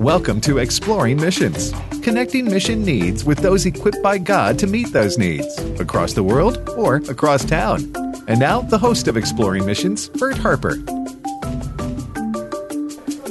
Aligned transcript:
Welcome 0.00 0.42
to 0.42 0.58
Exploring 0.58 1.16
Missions, 1.16 1.72
connecting 2.02 2.44
mission 2.44 2.84
needs 2.84 3.24
with 3.24 3.38
those 3.38 3.64
equipped 3.64 4.02
by 4.02 4.18
God 4.18 4.58
to 4.58 4.66
meet 4.66 4.92
those 4.92 5.16
needs 5.16 5.58
across 5.80 6.12
the 6.12 6.22
world 6.22 6.68
or 6.76 6.96
across 7.08 7.46
town. 7.46 7.94
And 8.28 8.38
now, 8.38 8.60
the 8.60 8.76
host 8.76 9.08
of 9.08 9.16
Exploring 9.16 9.64
Missions, 9.64 10.10
Bert 10.10 10.36
Harper. 10.36 10.74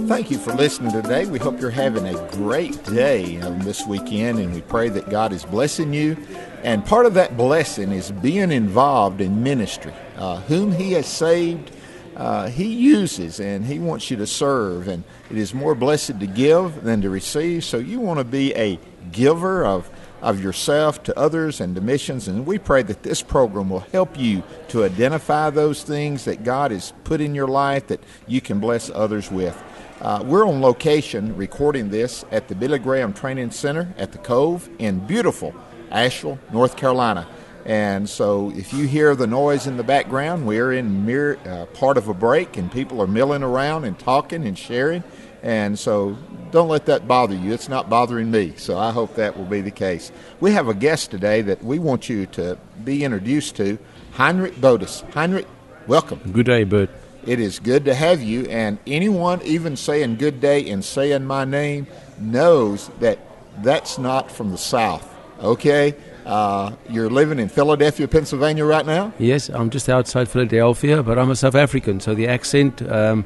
Thank 0.07 0.31
you 0.31 0.39
for 0.39 0.53
listening 0.53 0.91
today. 0.91 1.27
We 1.27 1.37
hope 1.37 1.61
you're 1.61 1.69
having 1.69 2.07
a 2.07 2.29
great 2.31 2.83
day 2.85 3.39
um, 3.41 3.59
this 3.59 3.85
weekend, 3.85 4.39
and 4.39 4.51
we 4.51 4.61
pray 4.61 4.89
that 4.89 5.07
God 5.07 5.33
is 5.33 5.45
blessing 5.45 5.93
you. 5.93 6.17
And 6.63 6.83
part 6.83 7.05
of 7.05 7.13
that 7.13 7.37
blessing 7.37 7.91
is 7.91 8.11
being 8.11 8.51
involved 8.51 9.21
in 9.21 9.43
ministry. 9.43 9.93
Uh, 10.17 10.39
whom 10.41 10.71
He 10.71 10.93
has 10.93 11.05
saved, 11.05 11.69
uh, 12.15 12.47
He 12.47 12.73
uses, 12.73 13.39
and 13.39 13.65
He 13.65 13.77
wants 13.77 14.09
you 14.09 14.17
to 14.17 14.25
serve. 14.25 14.87
And 14.87 15.03
it 15.29 15.37
is 15.37 15.53
more 15.53 15.75
blessed 15.75 16.19
to 16.19 16.27
give 16.27 16.83
than 16.83 17.01
to 17.01 17.09
receive. 17.09 17.63
So 17.63 17.77
you 17.77 17.99
want 17.99 18.19
to 18.19 18.25
be 18.25 18.53
a 18.55 18.79
giver 19.11 19.65
of 19.65 19.89
of 20.21 20.41
yourself 20.41 21.03
to 21.03 21.17
others 21.17 21.61
and 21.61 21.75
to 21.75 21.81
missions. 21.81 22.27
And 22.27 22.47
we 22.47 22.57
pray 22.57 22.81
that 22.81 23.03
this 23.03 23.21
program 23.21 23.69
will 23.69 23.81
help 23.91 24.17
you 24.17 24.41
to 24.69 24.83
identify 24.83 25.51
those 25.51 25.83
things 25.83 26.25
that 26.25 26.43
God 26.43 26.71
has 26.71 26.93
put 27.03 27.21
in 27.21 27.35
your 27.35 27.47
life 27.47 27.87
that 27.87 28.01
you 28.25 28.41
can 28.41 28.59
bless 28.59 28.89
others 28.89 29.29
with. 29.29 29.61
Uh, 30.01 30.23
we're 30.25 30.47
on 30.47 30.61
location 30.61 31.35
recording 31.37 31.89
this 31.89 32.25
at 32.31 32.47
the 32.47 32.55
Billy 32.55 32.79
Graham 32.79 33.13
Training 33.13 33.51
Center 33.51 33.93
at 33.97 34.11
the 34.11 34.17
Cove 34.17 34.67
in 34.79 34.99
beautiful 35.05 35.53
Asheville, 35.91 36.39
North 36.51 36.75
Carolina. 36.75 37.27
And 37.65 38.07
so, 38.07 38.51
if 38.55 38.73
you 38.73 38.85
hear 38.85 39.15
the 39.15 39.25
noise 39.25 39.65
in 39.65 39.77
the 39.77 39.83
background, 39.83 40.45
we're 40.45 40.73
in 40.73 41.05
mere, 41.05 41.39
uh, 41.45 41.65
part 41.67 41.97
of 41.97 42.07
a 42.07 42.13
break, 42.13 42.57
and 42.57 42.71
people 42.71 43.01
are 43.01 43.07
milling 43.07 43.41
around 43.41 43.85
and 43.85 43.97
talking 43.97 44.45
and 44.45 44.55
sharing. 44.55 45.03
And 45.45 45.77
so, 45.77 46.17
don't 46.49 46.69
let 46.69 46.87
that 46.87 47.07
bother 47.07 47.35
you. 47.35 47.53
It's 47.53 47.69
not 47.69 47.87
bothering 47.87 48.31
me. 48.31 48.53
So, 48.57 48.79
I 48.79 48.89
hope 48.89 49.13
that 49.13 49.37
will 49.37 49.45
be 49.45 49.61
the 49.61 49.69
case. 49.69 50.11
We 50.39 50.51
have 50.53 50.67
a 50.67 50.73
guest 50.73 51.11
today 51.11 51.43
that 51.43 51.63
we 51.63 51.77
want 51.77 52.09
you 52.09 52.25
to 52.27 52.57
be 52.83 53.03
introduced 53.03 53.55
to, 53.57 53.77
Heinrich 54.13 54.55
Bodis. 54.55 55.07
Heinrich, 55.13 55.45
welcome. 55.85 56.19
Good 56.31 56.47
day, 56.47 56.63
Bert. 56.63 56.89
It 57.27 57.39
is 57.39 57.59
good 57.59 57.85
to 57.85 57.93
have 57.93 58.23
you, 58.23 58.45
and 58.47 58.79
anyone 58.87 59.39
even 59.43 59.75
saying 59.75 60.15
good 60.15 60.41
day 60.41 60.67
and 60.67 60.83
saying 60.83 61.25
my 61.25 61.45
name 61.45 61.85
knows 62.19 62.89
that 62.99 63.19
that's 63.61 63.99
not 63.99 64.31
from 64.31 64.49
the 64.49 64.57
South, 64.57 65.07
okay? 65.39 65.93
Uh, 66.25 66.71
you're 66.89 67.09
living 67.09 67.37
in 67.37 67.49
Philadelphia, 67.49 68.07
Pennsylvania 68.07 68.65
right 68.65 68.85
now? 68.85 69.13
Yes, 69.19 69.49
I'm 69.49 69.69
just 69.69 69.89
outside 69.89 70.27
Philadelphia, 70.27 71.03
but 71.03 71.19
I'm 71.19 71.29
a 71.29 71.35
South 71.35 71.55
African, 71.55 71.99
so 71.99 72.15
the 72.15 72.27
accent. 72.27 72.81
Um, 72.91 73.25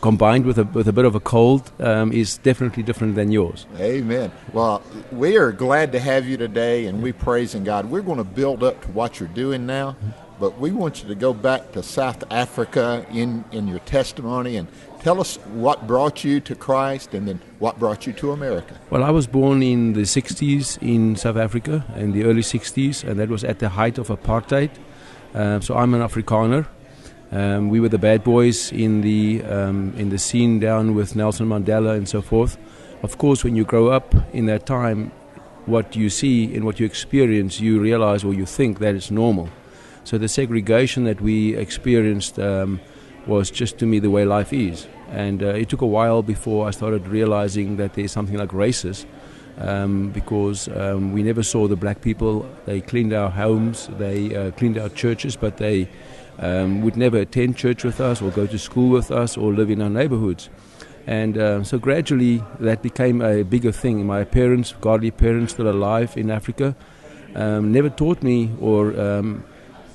combined 0.00 0.46
with 0.46 0.58
a, 0.58 0.64
with 0.64 0.88
a 0.88 0.92
bit 0.92 1.04
of 1.04 1.14
a 1.14 1.20
cold 1.20 1.70
um, 1.80 2.12
is 2.12 2.38
definitely 2.38 2.82
different 2.82 3.14
than 3.14 3.30
yours. 3.30 3.66
Amen. 3.78 4.30
Well, 4.52 4.82
we 5.12 5.36
are 5.36 5.52
glad 5.52 5.92
to 5.92 5.98
have 5.98 6.26
you 6.26 6.36
today, 6.36 6.86
and 6.86 7.02
we 7.02 7.12
praising 7.12 7.64
God. 7.64 7.90
We're 7.90 8.02
going 8.02 8.18
to 8.18 8.24
build 8.24 8.62
up 8.62 8.82
to 8.82 8.88
what 8.88 9.20
you're 9.20 9.28
doing 9.28 9.66
now, 9.66 9.96
but 10.38 10.58
we 10.58 10.70
want 10.70 11.02
you 11.02 11.08
to 11.08 11.14
go 11.14 11.34
back 11.34 11.72
to 11.72 11.82
South 11.82 12.24
Africa 12.30 13.04
in, 13.12 13.44
in 13.52 13.68
your 13.68 13.80
testimony 13.80 14.56
and 14.56 14.68
tell 15.00 15.20
us 15.20 15.36
what 15.52 15.86
brought 15.86 16.24
you 16.24 16.40
to 16.40 16.54
Christ 16.54 17.14
and 17.14 17.26
then 17.26 17.40
what 17.58 17.78
brought 17.78 18.06
you 18.06 18.12
to 18.14 18.32
America. 18.32 18.78
Well, 18.90 19.04
I 19.04 19.10
was 19.10 19.26
born 19.26 19.62
in 19.62 19.92
the 19.94 20.02
60s 20.02 20.78
in 20.82 21.16
South 21.16 21.36
Africa, 21.36 21.84
in 21.96 22.12
the 22.12 22.24
early 22.24 22.42
60s, 22.42 23.04
and 23.04 23.18
that 23.18 23.28
was 23.28 23.44
at 23.44 23.58
the 23.58 23.70
height 23.70 23.98
of 23.98 24.08
apartheid. 24.08 24.70
Uh, 25.34 25.60
so 25.60 25.76
I'm 25.76 25.94
an 25.94 26.00
Afrikaner. 26.00 26.66
Um, 27.32 27.68
we 27.68 27.78
were 27.78 27.88
the 27.88 27.98
bad 27.98 28.24
boys 28.24 28.72
in 28.72 29.02
the 29.02 29.42
um, 29.44 29.94
in 29.96 30.10
the 30.10 30.18
scene 30.18 30.58
down 30.58 30.94
with 30.94 31.14
Nelson 31.14 31.46
Mandela 31.46 31.96
and 31.96 32.08
so 32.08 32.20
forth. 32.20 32.58
Of 33.02 33.18
course, 33.18 33.44
when 33.44 33.54
you 33.54 33.64
grow 33.64 33.88
up 33.88 34.14
in 34.34 34.46
that 34.46 34.66
time, 34.66 35.12
what 35.66 35.94
you 35.94 36.10
see 36.10 36.54
and 36.54 36.64
what 36.64 36.80
you 36.80 36.86
experience, 36.86 37.60
you 37.60 37.80
realize 37.80 38.24
or 38.24 38.34
you 38.34 38.46
think 38.46 38.80
that 38.80 38.94
it's 38.94 39.10
normal. 39.10 39.48
So 40.04 40.18
the 40.18 40.28
segregation 40.28 41.04
that 41.04 41.20
we 41.20 41.54
experienced 41.56 42.38
um, 42.38 42.80
was 43.26 43.50
just 43.50 43.78
to 43.78 43.86
me 43.86 44.00
the 44.00 44.10
way 44.10 44.24
life 44.24 44.52
is. 44.52 44.88
And 45.10 45.42
uh, 45.42 45.48
it 45.48 45.68
took 45.68 45.82
a 45.82 45.86
while 45.86 46.22
before 46.22 46.66
I 46.66 46.72
started 46.72 47.06
realizing 47.06 47.76
that 47.76 47.94
there's 47.94 48.12
something 48.12 48.36
like 48.36 48.50
racism. 48.50 49.06
Um, 49.58 50.08
because 50.10 50.68
um, 50.68 51.12
we 51.12 51.22
never 51.22 51.42
saw 51.42 51.68
the 51.68 51.76
black 51.76 52.00
people. 52.00 52.48
They 52.64 52.80
cleaned 52.80 53.12
our 53.12 53.28
homes, 53.28 53.90
they 53.98 54.34
uh, 54.34 54.52
cleaned 54.52 54.78
our 54.78 54.88
churches, 54.88 55.36
but 55.36 55.58
they 55.58 55.86
um, 56.40 56.82
would 56.82 56.96
never 56.96 57.18
attend 57.18 57.56
church 57.56 57.84
with 57.84 58.00
us 58.00 58.20
or 58.20 58.30
go 58.30 58.46
to 58.46 58.58
school 58.58 58.90
with 58.90 59.10
us 59.10 59.36
or 59.36 59.52
live 59.52 59.70
in 59.70 59.80
our 59.80 59.90
neighborhoods. 59.90 60.48
And 61.06 61.38
uh, 61.38 61.64
so 61.64 61.78
gradually 61.78 62.42
that 62.58 62.82
became 62.82 63.20
a 63.22 63.42
bigger 63.42 63.72
thing. 63.72 64.06
My 64.06 64.24
parents, 64.24 64.74
godly 64.80 65.10
parents 65.10 65.52
still 65.52 65.68
alive 65.68 66.16
in 66.16 66.30
Africa, 66.30 66.74
um, 67.34 67.72
never 67.72 67.90
taught 67.90 68.22
me 68.22 68.50
or 68.60 68.98
um, 69.00 69.44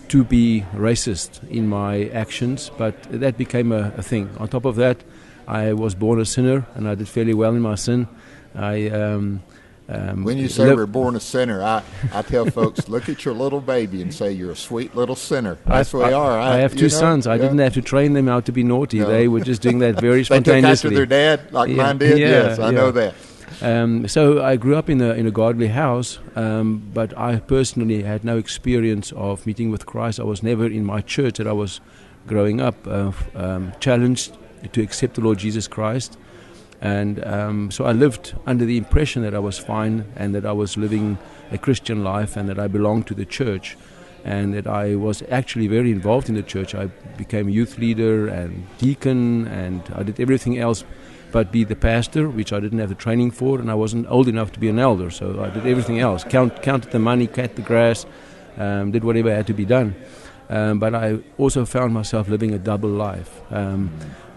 to 0.10 0.24
be 0.24 0.66
racist 0.74 1.48
in 1.50 1.68
my 1.68 2.06
actions, 2.10 2.72
but 2.78 3.02
that 3.04 3.38
became 3.38 3.72
a, 3.72 3.92
a, 3.98 4.04
thing. 4.04 4.30
On 4.40 4.48
top 4.48 4.66
of 4.66 4.76
that, 4.76 5.04
I 5.48 5.74
was 5.74 5.96
born 5.96 6.20
a 6.20 6.26
sinner, 6.26 6.66
and 6.76 6.88
I 6.88 6.96
did 6.96 7.08
fairly 7.08 7.34
well 7.34 7.54
in 7.56 7.62
my 7.62 7.76
sin. 7.76 8.08
I 8.54 8.90
um, 8.90 9.44
um, 9.88 10.24
when 10.24 10.38
you 10.38 10.48
say 10.48 10.74
we're 10.74 10.88
born 10.88 11.16
a 11.16 11.20
sinner, 11.20 11.62
I, 11.62 11.84
I 12.12 12.24
tell 12.24 12.46
folks, 12.48 12.90
look 12.90 13.08
at 13.08 13.24
your 13.24 13.36
little 13.36 13.62
baby 13.62 14.02
and 14.02 14.12
say 14.14 14.32
you're 14.32 14.52
a 14.52 14.56
sweet 14.56 14.96
little 14.96 15.16
sinner. 15.16 15.60
That's 15.66 15.94
what 15.94 16.08
we 16.08 16.14
are. 16.14 16.40
I, 16.40 16.56
I 16.56 16.58
have 16.58 16.76
two 16.76 16.84
know? 16.84 16.88
sons. 16.88 17.28
I 17.28 17.36
yeah. 17.36 17.44
didn't 17.44 17.60
have 17.60 17.76
to 17.76 17.82
train 17.82 18.14
them 18.14 18.28
out 18.28 18.46
to 18.46 18.52
be 18.52 18.64
naughty. 18.64 19.00
No. 19.00 19.08
They 19.08 19.28
were 19.28 19.42
just 19.42 19.62
doing 19.62 19.80
that 19.80 20.00
very 20.00 20.24
spontaneously. 20.24 20.90
they 20.90 20.96
took 20.96 21.02
after 21.02 21.16
their 21.16 21.38
dad, 21.38 21.52
like 21.54 21.70
yeah. 21.70 21.76
mine 21.76 21.98
did. 22.00 22.16
Yeah, 22.26 22.28
yes, 22.28 22.60
I 22.60 22.72
know 22.72 22.92
that. 22.92 23.14
Um, 23.62 24.08
so 24.08 24.44
I 24.44 24.56
grew 24.56 24.76
up 24.76 24.90
in 24.90 25.02
a 25.02 25.14
in 25.14 25.28
a 25.28 25.32
godly 25.32 25.68
house, 25.68 26.20
um, 26.36 26.90
but 26.94 27.18
I 27.18 27.38
personally 27.38 28.04
had 28.04 28.24
no 28.24 28.38
experience 28.38 29.12
of 29.14 29.46
meeting 29.46 29.70
with 29.70 29.86
Christ. 29.86 30.20
I 30.20 30.24
was 30.24 30.42
never 30.42 30.66
in 30.66 30.86
my 30.86 31.02
church 31.02 31.38
that 31.38 31.48
I 31.48 31.52
was 31.52 31.80
growing 32.28 32.60
up 32.60 32.76
uh, 32.88 33.12
um, 33.36 33.74
challenged 33.80 34.38
to 34.72 34.82
accept 34.82 35.16
the 35.16 35.22
Lord 35.22 35.38
Jesus 35.38 35.68
Christ, 35.68 36.18
and 36.86 37.26
um, 37.26 37.72
so 37.72 37.86
I 37.86 37.94
lived 37.94 38.36
under 38.46 38.64
the 38.64 38.78
impression 38.78 39.24
that 39.24 39.34
I 39.34 39.40
was 39.40 39.58
fine 39.58 40.06
and 40.16 40.36
that 40.36 40.46
I 40.46 40.52
was 40.52 40.78
living 40.78 41.18
a 41.52 41.58
Christian 41.58 42.04
life 42.04 42.38
and 42.38 42.48
that 42.48 42.60
I 42.60 42.68
belonged 42.68 43.08
to 43.08 43.16
the 43.16 43.26
church. 43.26 43.76
And 44.24 44.54
that 44.54 44.68
I 44.68 44.96
was 44.96 45.24
actually 45.30 45.68
very 45.68 45.92
involved 45.92 46.30
in 46.30 46.36
the 46.36 46.44
church. 46.44 46.76
I 46.76 46.88
became 47.18 47.48
a 47.48 47.52
youth 47.52 47.78
leader 47.78 48.28
and 48.28 48.66
deacon, 48.80 49.48
and 49.48 49.82
I 49.96 50.02
did 50.02 50.20
everything 50.20 50.58
else 50.58 50.84
but 51.32 51.52
be 51.52 51.64
the 51.64 51.76
pastor, 51.76 52.30
which 52.30 52.52
I 52.52 52.60
didn't 52.60 52.80
have 52.80 52.90
the 52.90 52.96
training 52.96 53.32
for, 53.32 53.60
and 53.60 53.70
I 53.70 53.76
wasn't 53.76 54.08
old 54.10 54.28
enough 54.28 54.52
to 54.54 54.60
be 54.60 54.70
an 54.70 54.80
elder, 54.80 55.12
so 55.12 55.44
I 55.44 55.50
did 55.50 55.68
everything 55.68 56.00
else. 56.00 56.24
Count, 56.24 56.64
counted 56.64 56.92
the 56.92 57.00
money, 57.00 57.28
cut 57.28 57.56
the 57.56 57.62
grass, 57.62 58.06
um, 58.58 58.92
did 58.92 59.04
whatever 59.04 59.30
had 59.36 59.46
to 59.48 59.54
be 59.54 59.66
done. 59.66 59.96
Um, 60.50 60.80
but 60.80 60.96
I 60.96 61.20
also 61.38 61.66
found 61.66 61.94
myself 61.94 62.28
living 62.28 62.54
a 62.54 62.60
double 62.60 62.90
life, 62.90 63.42
um, 63.52 63.92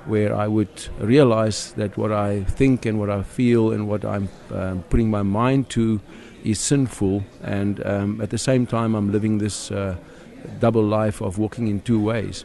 where 0.08 0.34
I 0.34 0.48
would 0.48 0.88
realize 0.98 1.72
that 1.72 1.96
what 1.96 2.12
I 2.12 2.44
think 2.44 2.86
and 2.86 2.98
what 2.98 3.10
I 3.10 3.22
feel 3.22 3.72
and 3.72 3.88
what 3.88 4.04
I'm 4.04 4.28
um, 4.52 4.82
putting 4.91 5.10
my 5.10 5.22
mind 5.22 5.69
to 5.70 6.00
is 6.44 6.58
sinful, 6.60 7.24
and 7.42 7.84
um, 7.86 8.20
at 8.20 8.30
the 8.30 8.38
same 8.38 8.66
time 8.66 8.94
I'm 8.94 9.12
living 9.12 9.38
this 9.38 9.70
uh, 9.70 9.96
double 10.60 10.82
life 10.82 11.20
of 11.20 11.38
walking 11.38 11.69
in 11.69 11.81
two 11.81 12.00
ways. 12.00 12.44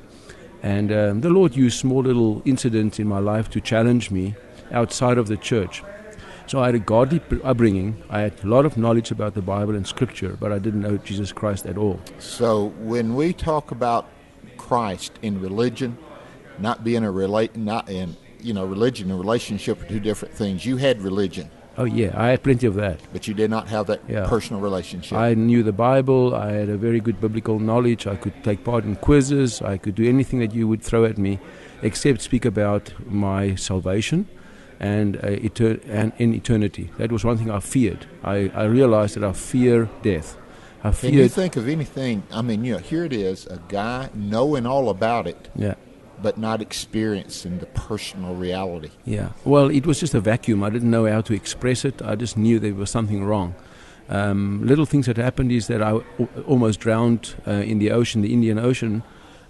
And 0.61 0.91
um, 0.91 1.21
the 1.21 1.29
Lord 1.29 1.55
used 1.55 1.79
small 1.79 2.01
little 2.01 2.41
incidents 2.45 2.99
in 2.99 3.07
my 3.07 3.19
life 3.19 3.49
to 3.51 3.61
challenge 3.61 4.11
me 4.11 4.35
outside 4.71 5.17
of 5.17 5.27
the 5.27 5.37
church. 5.37 5.83
So 6.47 6.61
I 6.61 6.65
had 6.67 6.75
a 6.75 6.79
godly 6.79 7.21
upbringing. 7.43 8.03
I 8.09 8.21
had 8.21 8.43
a 8.43 8.47
lot 8.47 8.65
of 8.65 8.77
knowledge 8.77 9.11
about 9.11 9.33
the 9.33 9.41
Bible 9.41 9.75
and 9.75 9.87
Scripture, 9.87 10.37
but 10.39 10.51
I 10.51 10.59
didn't 10.59 10.81
know 10.81 10.97
Jesus 10.97 11.31
Christ 11.31 11.65
at 11.65 11.77
all. 11.77 11.99
So 12.19 12.67
when 12.79 13.15
we 13.15 13.33
talk 13.33 13.71
about 13.71 14.09
Christ 14.57 15.13
in 15.21 15.39
religion, 15.41 15.97
not 16.59 16.83
being 16.83 17.03
a 17.03 17.11
relate, 17.11 17.55
not 17.55 17.89
in 17.89 18.15
you 18.41 18.53
know 18.53 18.65
religion 18.65 19.09
and 19.09 19.19
relationship 19.19 19.81
are 19.81 19.87
two 19.87 19.99
different 19.99 20.33
things. 20.33 20.65
You 20.65 20.77
had 20.77 21.01
religion. 21.01 21.49
Oh 21.75 21.85
yeah, 21.85 22.11
I 22.15 22.29
had 22.29 22.43
plenty 22.43 22.67
of 22.67 22.75
that. 22.75 22.99
But 23.11 23.27
you 23.27 23.33
did 23.33 23.49
not 23.49 23.67
have 23.67 23.87
that 23.87 24.01
yeah. 24.07 24.27
personal 24.27 24.61
relationship. 24.61 25.17
I 25.17 25.33
knew 25.33 25.63
the 25.63 25.71
Bible. 25.71 26.35
I 26.35 26.51
had 26.51 26.69
a 26.69 26.77
very 26.77 26.99
good 26.99 27.19
biblical 27.19 27.57
knowledge. 27.59 28.05
I 28.05 28.15
could 28.15 28.43
take 28.43 28.63
part 28.63 28.83
in 28.83 28.95
quizzes. 28.95 29.61
I 29.61 29.77
could 29.77 29.95
do 29.95 30.07
anything 30.07 30.39
that 30.39 30.53
you 30.53 30.67
would 30.67 30.83
throw 30.83 31.03
at 31.05 31.17
me, 31.17 31.39
except 31.81 32.21
speak 32.21 32.45
about 32.45 32.93
my 33.07 33.55
salvation 33.55 34.27
and, 34.79 35.17
uh, 35.17 35.29
etern- 35.29 35.81
and 35.87 36.11
in 36.19 36.33
eternity. 36.35 36.91
That 36.97 37.11
was 37.11 37.23
one 37.23 37.37
thing 37.37 37.49
I 37.49 37.59
feared. 37.59 38.05
I, 38.23 38.51
I 38.53 38.65
realized 38.65 39.15
that 39.15 39.23
I 39.23 39.31
fear 39.31 39.89
death. 40.03 40.37
I 40.83 40.91
fear 40.91 41.09
Can 41.09 41.19
you 41.19 41.29
think 41.29 41.55
of 41.55 41.67
anything? 41.67 42.23
I 42.31 42.41
mean, 42.41 42.63
you 42.63 42.73
know, 42.73 42.79
here 42.79 43.05
it 43.05 43.13
is, 43.13 43.47
a 43.47 43.59
guy 43.69 44.09
knowing 44.13 44.65
all 44.67 44.89
about 44.89 45.25
it, 45.25 45.47
Yeah. 45.55 45.75
But 46.23 46.37
not 46.37 46.61
experiencing 46.61 47.59
the 47.59 47.67
personal 47.67 48.33
reality. 48.33 48.89
Yeah. 49.05 49.33
Well, 49.43 49.69
it 49.69 49.85
was 49.85 49.99
just 49.99 50.15
a 50.15 50.21
vacuum. 50.21 50.63
I 50.63 50.69
didn't 50.69 50.89
know 50.89 51.05
how 51.05 51.21
to 51.21 51.33
express 51.33 51.85
it. 51.85 52.01
I 52.01 52.15
just 52.15 52.37
knew 52.37 52.59
there 52.59 52.73
was 52.73 52.89
something 52.89 53.23
wrong. 53.23 53.53
Um, 54.09 54.65
little 54.65 54.85
things 54.85 55.05
that 55.05 55.17
happened 55.17 55.51
is 55.51 55.67
that 55.67 55.81
I 55.81 55.99
almost 56.47 56.79
drowned 56.79 57.35
uh, 57.45 57.51
in 57.51 57.79
the 57.79 57.91
ocean, 57.91 58.21
the 58.21 58.33
Indian 58.33 58.57
Ocean, 58.57 59.03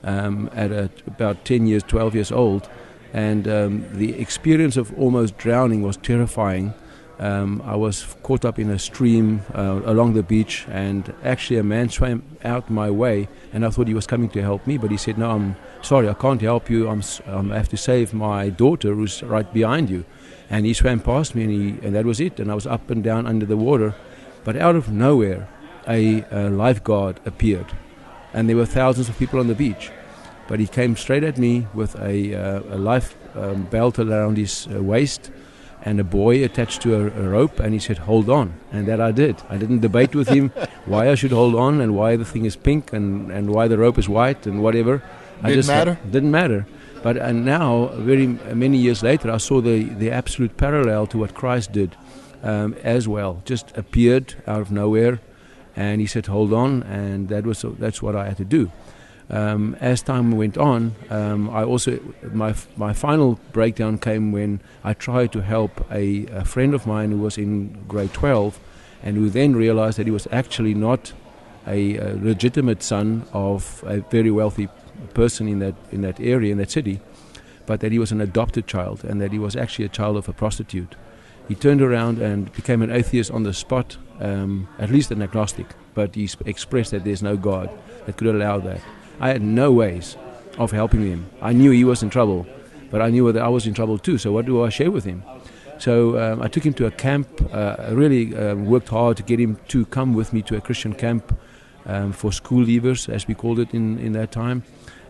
um, 0.03 0.49
at 0.53 0.71
a, 0.71 0.89
about 1.07 1.45
10 1.45 1.67
years, 1.67 1.83
12 1.83 2.15
years 2.15 2.31
old. 2.31 2.67
And 3.13 3.47
um, 3.47 3.85
the 3.93 4.19
experience 4.19 4.75
of 4.75 4.91
almost 4.97 5.37
drowning 5.37 5.83
was 5.83 5.97
terrifying. 5.97 6.73
Um, 7.19 7.61
I 7.63 7.75
was 7.75 8.15
caught 8.23 8.43
up 8.43 8.57
in 8.57 8.69
a 8.71 8.79
stream 8.79 9.41
uh, 9.53 9.81
along 9.85 10.13
the 10.13 10.23
beach, 10.23 10.65
and 10.69 11.13
actually, 11.23 11.57
a 11.57 11.63
man 11.63 11.89
swam 11.89 12.23
out 12.43 12.69
my 12.69 12.89
way, 12.89 13.27
and 13.53 13.65
I 13.65 13.69
thought 13.69 13.87
he 13.87 13.93
was 13.93 14.07
coming 14.07 14.29
to 14.29 14.41
help 14.41 14.65
me, 14.65 14.77
but 14.77 14.89
he 14.89 14.97
said, 14.97 15.17
No, 15.17 15.31
I'm 15.31 15.55
sorry, 15.81 16.09
I 16.09 16.13
can't 16.13 16.41
help 16.41 16.69
you. 16.69 16.89
I'm, 16.89 17.03
um, 17.27 17.51
I 17.51 17.57
have 17.57 17.69
to 17.69 17.77
save 17.77 18.13
my 18.13 18.49
daughter 18.49 18.93
who's 18.93 19.21
right 19.23 19.51
behind 19.53 19.89
you. 19.89 20.05
And 20.49 20.65
he 20.65 20.73
swam 20.73 20.99
past 20.99 21.35
me, 21.35 21.43
and, 21.43 21.51
he, 21.51 21.87
and 21.87 21.95
that 21.95 22.05
was 22.05 22.19
it. 22.19 22.39
And 22.39 22.51
I 22.51 22.55
was 22.55 22.67
up 22.67 22.89
and 22.89 23.03
down 23.03 23.27
under 23.27 23.45
the 23.45 23.57
water. 23.57 23.95
But 24.43 24.55
out 24.55 24.75
of 24.75 24.91
nowhere, 24.91 25.47
a, 25.87 26.25
a 26.31 26.49
lifeguard 26.49 27.19
appeared, 27.25 27.71
and 28.33 28.49
there 28.49 28.55
were 28.55 28.65
thousands 28.65 29.07
of 29.07 29.17
people 29.17 29.39
on 29.39 29.47
the 29.47 29.55
beach. 29.55 29.91
But 30.47 30.59
he 30.59 30.67
came 30.67 30.95
straight 30.95 31.23
at 31.23 31.37
me 31.37 31.67
with 31.73 31.95
a, 31.99 32.35
uh, 32.35 32.59
a 32.75 32.77
life 32.77 33.15
um, 33.35 33.63
belt 33.63 33.99
around 33.99 34.37
his 34.37 34.67
uh, 34.67 34.83
waist 34.83 35.31
and 35.85 35.99
a 35.99 36.03
boy 36.03 36.43
attached 36.43 36.81
to 36.83 36.95
a, 36.95 37.01
a 37.25 37.29
rope, 37.29 37.59
and 37.59 37.73
he 37.73 37.79
said, 37.79 37.97
"Hold 37.99 38.29
on," 38.29 38.53
and 38.71 38.87
that 38.87 38.99
I 39.01 39.11
did. 39.11 39.35
I 39.49 39.57
didn't 39.57 39.81
debate 39.81 40.15
with 40.15 40.29
him 40.29 40.49
why 40.85 41.09
I 41.09 41.15
should 41.15 41.31
hold 41.31 41.55
on 41.55 41.81
and 41.81 41.95
why 41.95 42.15
the 42.15 42.25
thing 42.25 42.45
is 42.45 42.55
pink 42.55 42.93
and, 42.93 43.31
and 43.31 43.49
why 43.49 43.67
the 43.67 43.77
rope 43.77 43.97
is 43.99 44.07
white 44.09 44.47
and 44.47 44.61
whatever. 44.63 45.01
I 45.41 45.47
Didn't 45.49 45.55
just 45.59 45.69
had- 45.69 45.87
matter? 45.87 45.99
didn't 46.11 46.31
matter. 46.31 46.65
But 47.03 47.17
and 47.17 47.43
now, 47.43 47.87
very 47.97 48.27
many 48.55 48.77
years 48.77 49.03
later, 49.03 49.29
I 49.29 49.37
saw 49.37 49.59
the, 49.61 49.83
the 49.83 50.09
absolute 50.09 50.55
parallel 50.55 51.05
to 51.07 51.17
what 51.17 51.33
Christ 51.33 51.73
did 51.73 51.97
um, 52.43 52.75
as 52.81 53.07
well. 53.09 53.41
Just 53.43 53.75
appeared 53.77 54.35
out 54.47 54.61
of 54.61 54.71
nowhere, 54.71 55.19
and 55.75 55.99
he 55.99 56.07
said, 56.07 56.27
"Hold 56.27 56.53
on," 56.53 56.83
and 56.83 57.27
that 57.27 57.43
was 57.45 57.65
that's 57.77 58.01
what 58.01 58.15
I 58.15 58.27
had 58.29 58.37
to 58.37 58.45
do. 58.45 58.71
Um, 59.29 59.75
as 59.79 60.01
time 60.01 60.31
went 60.31 60.57
on, 60.57 60.95
um, 61.09 61.49
I 61.49 61.63
also 61.63 61.99
my 62.31 62.53
my 62.75 62.93
final 62.93 63.39
breakdown 63.51 63.97
came 63.97 64.31
when 64.31 64.59
I 64.83 64.93
tried 64.93 65.31
to 65.31 65.41
help 65.41 65.85
a, 65.91 66.25
a 66.27 66.45
friend 66.45 66.73
of 66.73 66.85
mine 66.85 67.11
who 67.11 67.19
was 67.19 67.37
in 67.37 67.85
grade 67.87 68.13
12, 68.13 68.59
and 69.01 69.17
who 69.17 69.29
then 69.29 69.55
realized 69.55 69.97
that 69.97 70.07
he 70.07 70.11
was 70.11 70.27
actually 70.31 70.73
not 70.73 71.13
a, 71.65 71.97
a 71.97 72.15
legitimate 72.15 72.83
son 72.83 73.25
of 73.31 73.83
a 73.87 74.01
very 74.11 74.29
wealthy 74.31 74.67
person 75.13 75.47
in 75.47 75.59
that 75.59 75.75
in 75.91 76.01
that 76.01 76.19
area 76.19 76.51
in 76.51 76.57
that 76.57 76.71
city, 76.71 76.99
but 77.65 77.79
that 77.79 77.91
he 77.91 77.99
was 77.99 78.11
an 78.11 78.21
adopted 78.21 78.67
child 78.67 79.03
and 79.03 79.21
that 79.21 79.31
he 79.31 79.39
was 79.39 79.55
actually 79.55 79.85
a 79.85 79.89
child 79.89 80.17
of 80.17 80.27
a 80.27 80.33
prostitute. 80.33 80.95
He 81.47 81.55
turned 81.55 81.81
around 81.81 82.21
and 82.21 82.51
became 82.53 82.81
an 82.81 82.91
atheist 82.91 83.31
on 83.31 83.43
the 83.43 83.53
spot, 83.53 83.97
um, 84.19 84.67
at 84.79 84.89
least 84.89 85.11
an 85.11 85.21
agnostic, 85.21 85.67
but 85.93 86.15
he 86.15 86.29
expressed 86.45 86.91
that 86.91 87.03
there's 87.03 87.21
no 87.21 87.35
God 87.35 87.69
that 88.05 88.17
could 88.17 88.27
allow 88.27 88.59
that. 88.59 88.81
I 89.19 89.29
had 89.29 89.41
no 89.41 89.71
ways 89.71 90.17
of 90.57 90.71
helping 90.71 91.01
him. 91.01 91.29
I 91.41 91.53
knew 91.53 91.71
he 91.71 91.83
was 91.83 92.03
in 92.03 92.09
trouble, 92.09 92.45
but 92.91 93.01
I 93.01 93.09
knew 93.09 93.31
that 93.31 93.41
I 93.41 93.49
was 93.49 93.65
in 93.65 93.73
trouble 93.73 93.97
too. 93.97 94.17
So 94.17 94.31
what 94.31 94.45
do 94.45 94.63
I 94.63 94.69
share 94.69 94.91
with 94.91 95.05
him? 95.05 95.23
So 95.79 96.17
um, 96.19 96.41
I 96.41 96.47
took 96.47 96.65
him 96.65 96.73
to 96.75 96.85
a 96.85 96.91
camp. 96.91 97.27
Uh, 97.51 97.75
I 97.79 97.91
really 97.91 98.35
um, 98.35 98.65
worked 98.65 98.89
hard 98.89 99.17
to 99.17 99.23
get 99.23 99.39
him 99.39 99.57
to 99.69 99.85
come 99.87 100.13
with 100.13 100.31
me 100.31 100.41
to 100.43 100.55
a 100.55 100.61
Christian 100.61 100.93
camp 100.93 101.37
um, 101.85 102.13
for 102.13 102.31
school 102.31 102.65
leavers, 102.65 103.09
as 103.09 103.27
we 103.27 103.33
called 103.33 103.59
it 103.59 103.73
in, 103.73 103.99
in 103.99 104.13
that 104.13 104.31
time, 104.31 104.63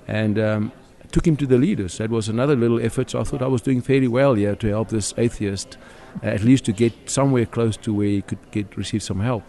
and 0.08 0.40
um, 0.40 0.72
took 1.12 1.28
him 1.28 1.38
to 1.38 1.46
the 1.46 1.58
leaders. 1.58 1.98
That 2.00 2.10
was 2.10 2.28
another 2.28 2.56
little 2.56 2.80
effort. 2.80 3.12
So 3.12 3.20
I 3.20 3.24
thought 3.24 3.42
I 3.42 3.48
was 3.48 3.62
doing 3.62 3.82
fairly 3.82 4.08
well 4.08 4.34
here 4.34 4.56
to 4.56 4.68
help 4.68 4.90
this 4.90 5.14
atheist, 5.18 5.78
uh, 6.24 6.28
at 6.28 6.42
least 6.42 6.66
to 6.66 6.72
get 6.72 6.94
somewhere 7.10 7.46
close 7.46 7.78
to 7.78 7.94
where 7.94 8.08
he 8.08 8.22
could 8.22 8.40
get 8.52 8.76
receive 8.76 9.04
some 9.04 9.20
help. 9.20 9.44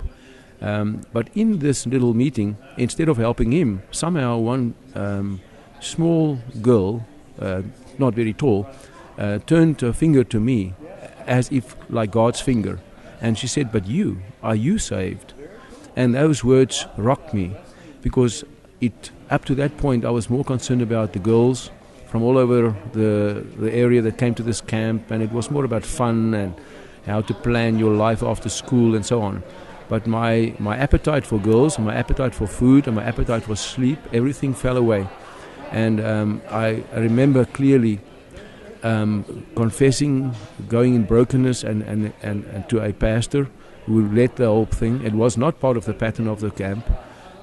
Um, 0.61 1.03
but 1.13 1.29
in 1.35 1.59
this 1.59 1.87
little 1.87 2.15
meeting, 2.15 2.57
instead 2.77 3.09
of 3.09 3.17
helping 3.17 3.53
him, 3.53 3.83
somehow 3.91 4.39
one 4.39 4.75
um, 4.95 5.41
small 5.81 6.39
girl, 6.63 7.05
uh, 7.41 7.63
not 7.99 8.15
very 8.15 8.33
tall, 8.33 8.67
uh, 9.19 9.39
turned 9.47 9.81
her 9.81 9.93
finger 9.93 10.25
to 10.25 10.41
me, 10.41 10.75
as 11.27 11.51
if 11.53 11.77
like 11.91 12.11
God's 12.11 12.41
finger, 12.41 12.81
and 13.21 13.39
she 13.39 13.47
said, 13.47 13.71
"But 13.73 13.87
you, 13.87 14.19
are 14.43 14.57
you 14.57 14.79
saved?" 14.79 15.35
And 15.97 16.15
those 16.15 16.43
words 16.45 16.87
rocked 16.97 17.35
me, 17.35 17.53
because 18.03 18.45
it 18.81 19.11
up 19.31 19.45
to 19.45 19.55
that 19.55 19.77
point 19.77 20.05
I 20.05 20.11
was 20.11 20.29
more 20.29 20.45
concerned 20.45 20.83
about 20.83 21.13
the 21.13 21.19
girls 21.19 21.71
from 22.07 22.23
all 22.23 22.39
over 22.39 22.75
the 22.93 23.45
the 23.59 23.73
area 23.73 24.03
that 24.03 24.19
came 24.19 24.35
to 24.35 24.43
this 24.43 24.61
camp, 24.61 25.11
and 25.11 25.23
it 25.23 25.33
was 25.33 25.51
more 25.51 25.65
about 25.65 25.85
fun 25.85 26.35
and 26.35 26.55
how 27.07 27.21
to 27.21 27.35
plan 27.35 27.79
your 27.79 27.93
life 27.93 28.23
after 28.23 28.49
school 28.49 28.95
and 28.95 29.05
so 29.05 29.21
on. 29.21 29.43
But 29.89 30.07
my, 30.07 30.55
my 30.59 30.77
appetite 30.77 31.27
for 31.27 31.39
girls, 31.39 31.77
and 31.77 31.87
my 31.87 31.95
appetite 31.95 32.35
for 32.35 32.47
food, 32.47 32.87
and 32.87 32.97
my 32.97 33.05
appetite 33.05 33.45
for 33.45 33.57
sleep, 33.57 33.99
everything 34.13 34.55
fell 34.55 34.77
away. 34.77 35.07
And 35.71 36.01
um, 36.01 36.43
I, 36.51 36.85
I 36.93 36.99
remember 36.99 37.45
clearly 37.45 38.01
um, 38.83 39.47
confessing, 39.57 40.35
going 40.69 40.95
in 40.95 41.05
brokenness, 41.05 41.65
and, 41.65 41.83
and, 41.83 42.13
and, 42.23 42.45
and 42.45 42.69
to 42.69 42.81
a 42.81 42.93
pastor 42.93 43.49
who 43.87 44.09
led 44.11 44.37
the 44.37 44.47
whole 44.47 44.67
thing. 44.67 45.03
It 45.05 45.13
was 45.13 45.37
not 45.37 45.61
part 45.61 45.77
of 45.77 45.85
the 45.85 45.95
pattern 45.95 46.29
of 46.29 46.41
the 46.41 46.51
camp, 46.51 46.89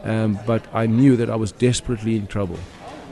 um, 0.03 0.39
but 0.45 0.65
I 0.73 0.88
knew 0.88 1.15
that 1.17 1.29
I 1.29 1.35
was 1.35 1.51
desperately 1.51 2.15
in 2.15 2.27
trouble. 2.27 2.57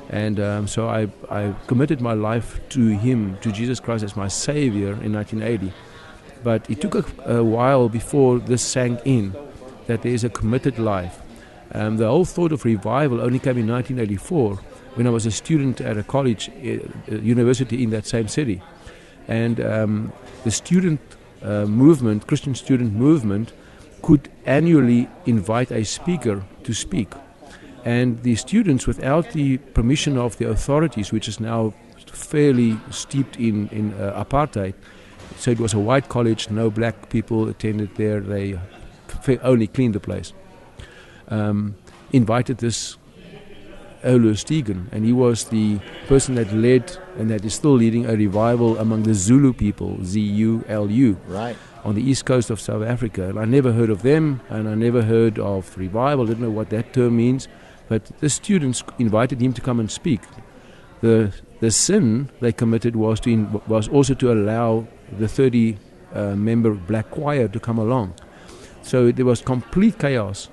And 0.09 0.39
um, 0.39 0.67
so 0.67 0.87
I, 0.87 1.07
I 1.29 1.53
committed 1.67 2.01
my 2.01 2.13
life 2.13 2.59
to 2.69 2.87
Him, 2.97 3.37
to 3.41 3.51
Jesus 3.51 3.79
Christ 3.79 4.03
as 4.03 4.15
my 4.15 4.27
Savior 4.27 4.93
in 5.03 5.13
1980. 5.13 5.71
But 6.43 6.69
it 6.69 6.81
took 6.81 6.95
a, 6.95 7.37
a 7.37 7.43
while 7.43 7.89
before 7.89 8.39
this 8.39 8.61
sank 8.61 9.01
in 9.05 9.35
that 9.87 10.03
there 10.03 10.11
is 10.11 10.23
a 10.23 10.29
committed 10.29 10.79
life. 10.79 11.21
Um, 11.73 11.97
the 11.97 12.07
whole 12.07 12.25
thought 12.25 12.51
of 12.51 12.65
revival 12.65 13.21
only 13.21 13.39
came 13.39 13.57
in 13.57 13.67
1984 13.67 14.55
when 14.95 15.07
I 15.07 15.11
was 15.11 15.25
a 15.25 15.31
student 15.31 15.81
at 15.81 15.97
a 15.97 16.03
college, 16.03 16.49
uh, 16.49 17.15
university 17.15 17.83
in 17.83 17.89
that 17.91 18.05
same 18.05 18.27
city. 18.27 18.61
And 19.27 19.59
um, 19.61 20.13
the 20.43 20.51
student 20.51 20.99
uh, 21.43 21.65
movement, 21.65 22.27
Christian 22.27 22.55
student 22.55 22.93
movement, 22.93 23.53
could 24.01 24.29
annually 24.45 25.07
invite 25.25 25.71
a 25.71 25.83
speaker 25.83 26.43
to 26.63 26.73
speak. 26.73 27.09
And 27.85 28.21
the 28.23 28.35
students, 28.35 28.87
without 28.87 29.31
the 29.31 29.57
permission 29.57 30.17
of 30.17 30.37
the 30.37 30.49
authorities, 30.49 31.11
which 31.11 31.27
is 31.27 31.39
now 31.39 31.73
fairly 32.07 32.77
steeped 32.91 33.37
in, 33.37 33.69
in 33.69 33.93
uh, 33.93 34.23
apartheid, 34.23 34.73
so 35.39 35.51
it 35.51 35.59
was 35.59 35.73
a 35.73 35.79
white 35.79 36.09
college, 36.09 36.49
no 36.49 36.69
black 36.69 37.09
people 37.09 37.47
attended 37.47 37.95
there, 37.95 38.19
they 38.19 38.59
only 39.41 39.67
cleaned 39.67 39.95
the 39.95 39.99
place. 39.99 40.33
Um, 41.29 41.75
invited 42.11 42.57
this 42.57 42.97
Erlo 44.03 44.33
Stegen, 44.33 44.87
and 44.91 45.05
he 45.05 45.13
was 45.13 45.45
the 45.45 45.79
person 46.07 46.35
that 46.35 46.51
led 46.53 46.97
and 47.17 47.29
that 47.29 47.43
is 47.45 47.53
still 47.53 47.73
leading 47.73 48.05
a 48.05 48.15
revival 48.15 48.77
among 48.77 49.03
the 49.03 49.13
Zulu 49.13 49.53
people, 49.53 50.03
Z 50.03 50.19
U 50.19 50.63
L 50.67 50.89
U, 50.89 51.17
Right. 51.27 51.57
on 51.83 51.95
the 51.95 52.01
east 52.01 52.25
coast 52.25 52.49
of 52.49 52.59
South 52.61 52.83
Africa. 52.83 53.29
And 53.29 53.37
I 53.37 53.45
never 53.45 53.71
heard 53.73 53.89
of 53.89 54.01
them, 54.01 54.41
and 54.49 54.67
I 54.69 54.75
never 54.75 55.01
heard 55.03 55.37
of 55.37 55.77
revival, 55.77 56.25
didn't 56.25 56.43
know 56.43 56.49
what 56.49 56.69
that 56.69 56.93
term 56.93 57.17
means. 57.17 57.47
But 57.89 58.05
the 58.19 58.29
students 58.29 58.83
invited 58.99 59.41
him 59.41 59.53
to 59.53 59.61
come 59.61 59.79
and 59.79 59.91
speak. 59.91 60.21
The, 61.01 61.33
the 61.59 61.71
sin 61.71 62.29
they 62.39 62.51
committed 62.51 62.95
was, 62.95 63.19
to 63.21 63.29
in, 63.29 63.61
was 63.67 63.87
also 63.87 64.13
to 64.15 64.31
allow 64.31 64.87
the 65.17 65.27
30 65.27 65.77
uh, 66.13 66.35
member 66.35 66.73
black 66.73 67.11
choir 67.11 67.47
to 67.47 67.59
come 67.59 67.77
along. 67.77 68.13
So 68.81 69.11
there 69.11 69.25
was 69.25 69.41
complete 69.41 69.99
chaos, 69.99 70.49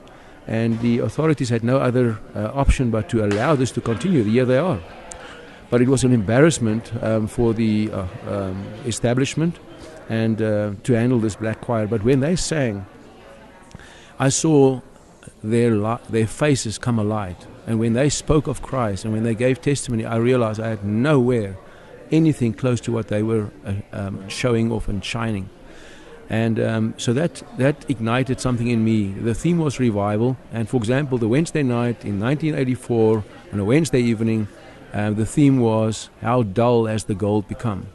and 0.47 0.79
the 0.81 0.99
authorities 0.99 1.49
had 1.49 1.65
no 1.65 1.79
other 1.79 2.19
uh, 2.35 2.51
option 2.55 2.91
but 2.91 3.09
to 3.11 3.25
allow 3.25 3.55
this 3.55 3.71
to 3.73 3.81
continue. 3.81 4.23
Here 4.25 4.45
they 4.45 4.59
are. 4.59 4.81
But 5.71 5.83
it 5.83 5.89
was 5.89 6.05
an 6.05 6.13
embarrassment 6.13 6.93
um, 7.03 7.27
for 7.27 7.53
the 7.53 7.91
uh, 7.91 8.07
um, 8.29 8.65
establishment 8.85 9.59
and 10.09 10.41
uh, 10.41 10.73
to 10.85 10.93
handle 10.93 11.19
this 11.19 11.35
black 11.35 11.61
choir. 11.61 11.87
But 11.87 12.05
when 12.05 12.21
they 12.21 12.37
sang, 12.37 12.87
I 14.19 14.29
saw 14.29 14.81
their 15.43 15.75
li- 15.75 15.99
their 16.09 16.27
faces 16.27 16.79
come 16.79 16.99
alight. 16.99 17.47
And 17.67 17.81
when 17.81 17.95
they 17.95 18.09
spoke 18.09 18.47
of 18.47 18.63
Christ 18.63 19.05
and 19.05 19.13
when 19.13 19.25
they 19.25 19.35
gave 19.35 19.61
testimony, 19.61 20.05
I 20.05 20.17
realized 20.17 20.61
I 20.61 20.69
had 20.69 20.85
nowhere 20.85 21.57
anything 22.11 22.55
close 22.55 22.81
to 22.83 22.93
what 22.93 23.09
they 23.09 23.23
were 23.23 23.51
uh, 23.65 23.75
um, 23.93 24.29
showing 24.29 24.71
off 24.71 24.89
and 24.89 25.05
shining. 25.05 25.51
And 26.29 26.59
um, 26.59 26.95
so 26.97 27.13
that, 27.13 27.43
that 27.59 27.89
ignited 27.89 28.41
something 28.41 28.69
in 28.69 28.85
me. 28.85 29.13
The 29.13 29.35
theme 29.35 29.59
was 29.59 29.79
revival. 29.79 30.37
And 30.53 30.69
for 30.69 30.77
example, 30.77 31.19
the 31.19 31.29
Wednesday 31.29 31.63
night 31.63 32.05
in 32.05 32.21
1984, 32.21 33.25
on 33.53 33.61
a 33.61 33.65
Wednesday 33.65 34.01
evening, 34.01 34.49
uh, 34.93 35.11
the 35.11 35.27
theme 35.27 35.61
was 35.61 36.09
How 36.23 36.43
Dull 36.43 36.87
Has 36.87 37.05
the 37.05 37.15
Gold 37.15 37.49
Become? 37.49 37.89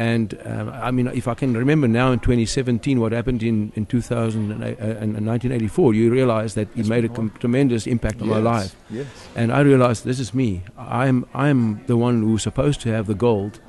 And 0.00 0.40
um, 0.46 0.70
I 0.70 0.90
mean, 0.92 1.08
if 1.08 1.28
I 1.28 1.34
can 1.34 1.52
remember 1.52 1.86
now 1.86 2.10
in 2.10 2.20
2017 2.20 3.00
what 3.00 3.12
happened 3.12 3.42
in, 3.42 3.70
in 3.76 3.84
2000 3.84 4.50
and, 4.50 4.62
uh, 4.62 4.66
in 4.66 5.26
1984, 5.26 5.92
you 5.92 6.10
realize 6.10 6.54
that 6.54 6.68
it 6.74 6.86
made 6.86 7.04
a 7.04 7.10
com- 7.10 7.34
tremendous 7.38 7.86
impact 7.86 8.22
on 8.22 8.28
my 8.28 8.38
life. 8.38 8.74
Yes. 8.88 9.06
And 9.36 9.52
I 9.52 9.60
realized 9.60 10.06
this 10.06 10.18
is 10.18 10.32
me. 10.32 10.62
I'm, 10.78 11.26
I'm 11.34 11.84
the 11.84 11.98
one 11.98 12.22
who's 12.22 12.42
supposed 12.42 12.80
to 12.80 12.88
have 12.88 13.08
the 13.08 13.14
gold, 13.14 13.60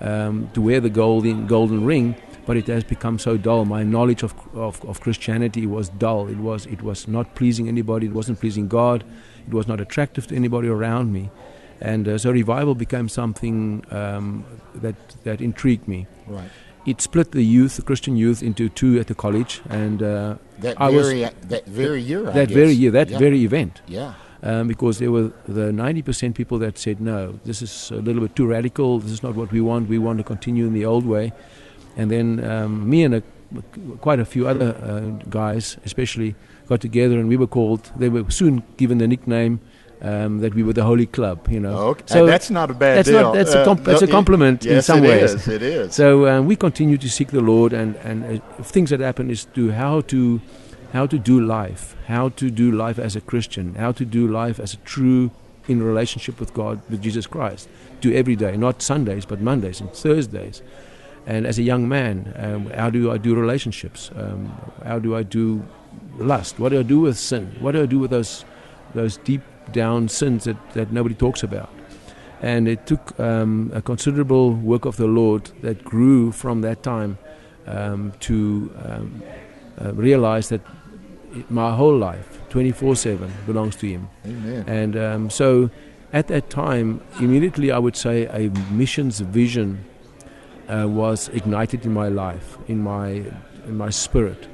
um, 0.00 0.48
to 0.54 0.60
wear 0.60 0.78
the 0.78 0.90
golden, 0.90 1.48
golden 1.48 1.84
ring, 1.84 2.14
but 2.46 2.56
it 2.56 2.68
has 2.68 2.84
become 2.84 3.18
so 3.18 3.36
dull. 3.36 3.64
My 3.64 3.82
knowledge 3.82 4.22
of, 4.22 4.32
of, 4.54 4.84
of 4.84 5.00
Christianity 5.00 5.66
was 5.66 5.88
dull. 5.88 6.28
It 6.28 6.38
was, 6.38 6.66
it 6.66 6.82
was 6.82 7.08
not 7.08 7.34
pleasing 7.34 7.66
anybody, 7.66 8.06
it 8.06 8.12
wasn't 8.12 8.38
pleasing 8.38 8.68
God, 8.68 9.02
it 9.44 9.52
was 9.52 9.66
not 9.66 9.80
attractive 9.80 10.28
to 10.28 10.36
anybody 10.36 10.68
around 10.68 11.12
me. 11.12 11.30
And 11.80 12.06
uh, 12.08 12.18
so 12.18 12.30
revival 12.30 12.74
became 12.74 13.08
something 13.08 13.84
um, 13.90 14.44
that, 14.74 14.96
that 15.24 15.40
intrigued 15.40 15.88
me. 15.88 16.06
Right. 16.26 16.50
It 16.86 17.00
split 17.00 17.32
the 17.32 17.42
youth, 17.42 17.76
the 17.76 17.82
Christian 17.82 18.16
youth, 18.16 18.42
into 18.42 18.68
two 18.68 18.98
at 19.00 19.06
the 19.06 19.14
college, 19.14 19.60
and 19.68 20.02
uh, 20.02 20.36
That 20.60 20.80
I 20.80 20.90
was- 20.90 21.06
very 21.08 21.20
that 21.48 21.66
very 21.66 22.00
year. 22.00 22.28
I 22.28 22.32
that 22.32 22.48
very 22.50 22.72
year, 22.72 22.90
that 22.92 23.10
Yeah. 23.10 23.18
very 23.18 23.44
event 23.44 23.80
Yeah. 23.86 24.14
um, 24.42 24.68
because 24.68 24.98
there 24.98 25.10
were 25.12 25.30
the 25.46 25.72
90% 25.72 26.34
people 26.34 26.58
that 26.58 26.78
said, 26.78 27.00
no, 27.00 27.38
this 27.44 27.60
is 27.62 27.90
a 27.90 27.96
little 28.00 28.22
bit 28.22 28.34
too 28.34 28.46
radical, 28.46 28.98
this 28.98 29.12
is 29.12 29.22
not 29.22 29.34
what 29.36 29.52
we 29.52 29.60
want, 29.60 29.88
we 29.88 29.98
want 29.98 30.18
to 30.18 30.24
continue 30.24 30.66
in 30.66 30.72
the 30.72 30.84
old 30.86 31.04
way. 31.06 31.32
And 31.96 32.10
then 32.10 32.42
um, 32.44 32.88
me 32.88 33.04
and 33.04 33.14
a, 33.16 33.22
quite 34.00 34.18
a 34.20 34.24
few 34.24 34.46
other 34.48 34.74
uh, 34.82 35.00
guys, 35.28 35.76
especially, 35.84 36.34
got 36.68 36.80
together 36.80 37.18
and 37.18 37.28
we 37.28 37.36
were 37.36 37.46
called, 37.48 37.90
they 37.98 38.08
were 38.08 38.24
soon 38.30 38.62
given 38.78 38.98
the 38.98 39.08
nickname 39.08 39.60
um, 40.02 40.38
that 40.40 40.54
we 40.54 40.62
were 40.62 40.72
the 40.72 40.84
Holy 40.84 41.06
Club, 41.06 41.46
you 41.48 41.60
know. 41.60 41.76
Okay. 41.90 42.04
So 42.06 42.26
that's 42.26 42.50
not 42.50 42.70
a 42.70 42.74
bad 42.74 42.98
that's 42.98 43.08
deal. 43.08 43.22
not- 43.22 43.34
that's 43.34 43.54
a 43.54 43.64
comp- 43.64 43.84
that's 43.84 44.02
a 44.02 44.06
compliment 44.06 44.64
in 44.66 44.76
yes, 44.76 44.86
some 44.86 45.04
it 45.04 45.08
ways. 45.08 45.34
is, 45.34 45.48
It 45.48 45.62
is. 45.62 45.94
So 45.94 46.26
um, 46.28 46.46
we 46.46 46.56
continue 46.56 46.96
to 46.98 47.08
seek 47.08 47.28
the 47.28 47.40
Lord, 47.40 47.72
and 47.72 47.96
and 47.96 48.40
uh, 48.40 48.62
things 48.62 48.90
that 48.90 49.00
happen 49.00 49.30
is 49.30 49.44
to 49.54 49.70
how 49.72 50.00
to 50.02 50.40
how 50.92 51.06
to 51.06 51.18
do 51.18 51.40
life, 51.40 51.94
how 52.06 52.30
to 52.30 52.50
do 52.50 52.70
life 52.72 52.98
as 52.98 53.14
a 53.16 53.20
Christian, 53.20 53.74
how 53.76 53.92
to 53.92 54.04
do 54.04 54.26
life 54.26 54.58
as 54.58 54.74
a 54.74 54.78
true 54.78 55.30
in 55.68 55.82
relationship 55.82 56.40
with 56.40 56.52
God, 56.52 56.80
with 56.90 57.00
Jesus 57.02 57.26
Christ, 57.28 57.68
do 58.00 58.12
every 58.12 58.34
day, 58.34 58.56
not 58.56 58.82
Sundays, 58.82 59.24
but 59.24 59.40
Mondays 59.40 59.80
and 59.80 59.90
Thursdays. 59.92 60.62
And 61.26 61.46
as 61.46 61.58
a 61.58 61.62
young 61.62 61.86
man, 61.88 62.32
um, 62.36 62.70
how 62.70 62.90
do 62.90 63.12
I 63.12 63.18
do 63.18 63.34
relationships? 63.36 64.10
Um, 64.16 64.50
how 64.84 64.98
do 64.98 65.14
I 65.14 65.22
do 65.22 65.62
lust? 66.18 66.58
What 66.58 66.70
do 66.70 66.80
I 66.80 66.82
do 66.82 67.00
with 67.00 67.18
sin? 67.18 67.54
What 67.60 67.72
do 67.72 67.82
I 67.82 67.86
do 67.86 67.98
with 68.00 68.10
those 68.10 68.44
those 68.94 69.18
deep 69.18 69.42
down 69.72 70.08
sins 70.08 70.44
that, 70.44 70.56
that 70.72 70.92
nobody 70.92 71.14
talks 71.14 71.42
about? 71.42 71.70
And 72.42 72.68
it 72.68 72.86
took 72.86 73.18
um, 73.20 73.70
a 73.74 73.82
considerable 73.82 74.52
work 74.52 74.84
of 74.86 74.96
the 74.96 75.06
Lord 75.06 75.50
that 75.62 75.84
grew 75.84 76.32
from 76.32 76.62
that 76.62 76.82
time 76.82 77.18
um, 77.66 78.12
to 78.20 78.74
um, 78.84 79.22
uh, 79.80 79.92
realize 79.94 80.48
that 80.48 80.62
it, 81.32 81.50
my 81.50 81.74
whole 81.74 81.96
life, 81.96 82.40
24 82.48 82.96
7, 82.96 83.32
belongs 83.46 83.76
to 83.76 83.86
Him. 83.86 84.08
Amen. 84.24 84.64
And 84.66 84.96
um, 84.96 85.30
so 85.30 85.70
at 86.12 86.28
that 86.28 86.50
time, 86.50 87.00
immediately 87.20 87.70
I 87.70 87.78
would 87.78 87.96
say 87.96 88.26
a 88.26 88.50
missions 88.72 89.20
vision 89.20 89.84
uh, 90.68 90.86
was 90.88 91.28
ignited 91.28 91.84
in 91.84 91.92
my 91.92 92.08
life, 92.08 92.58
in 92.68 92.82
my, 92.82 93.24
in 93.66 93.76
my 93.76 93.90
spirit. 93.90 94.48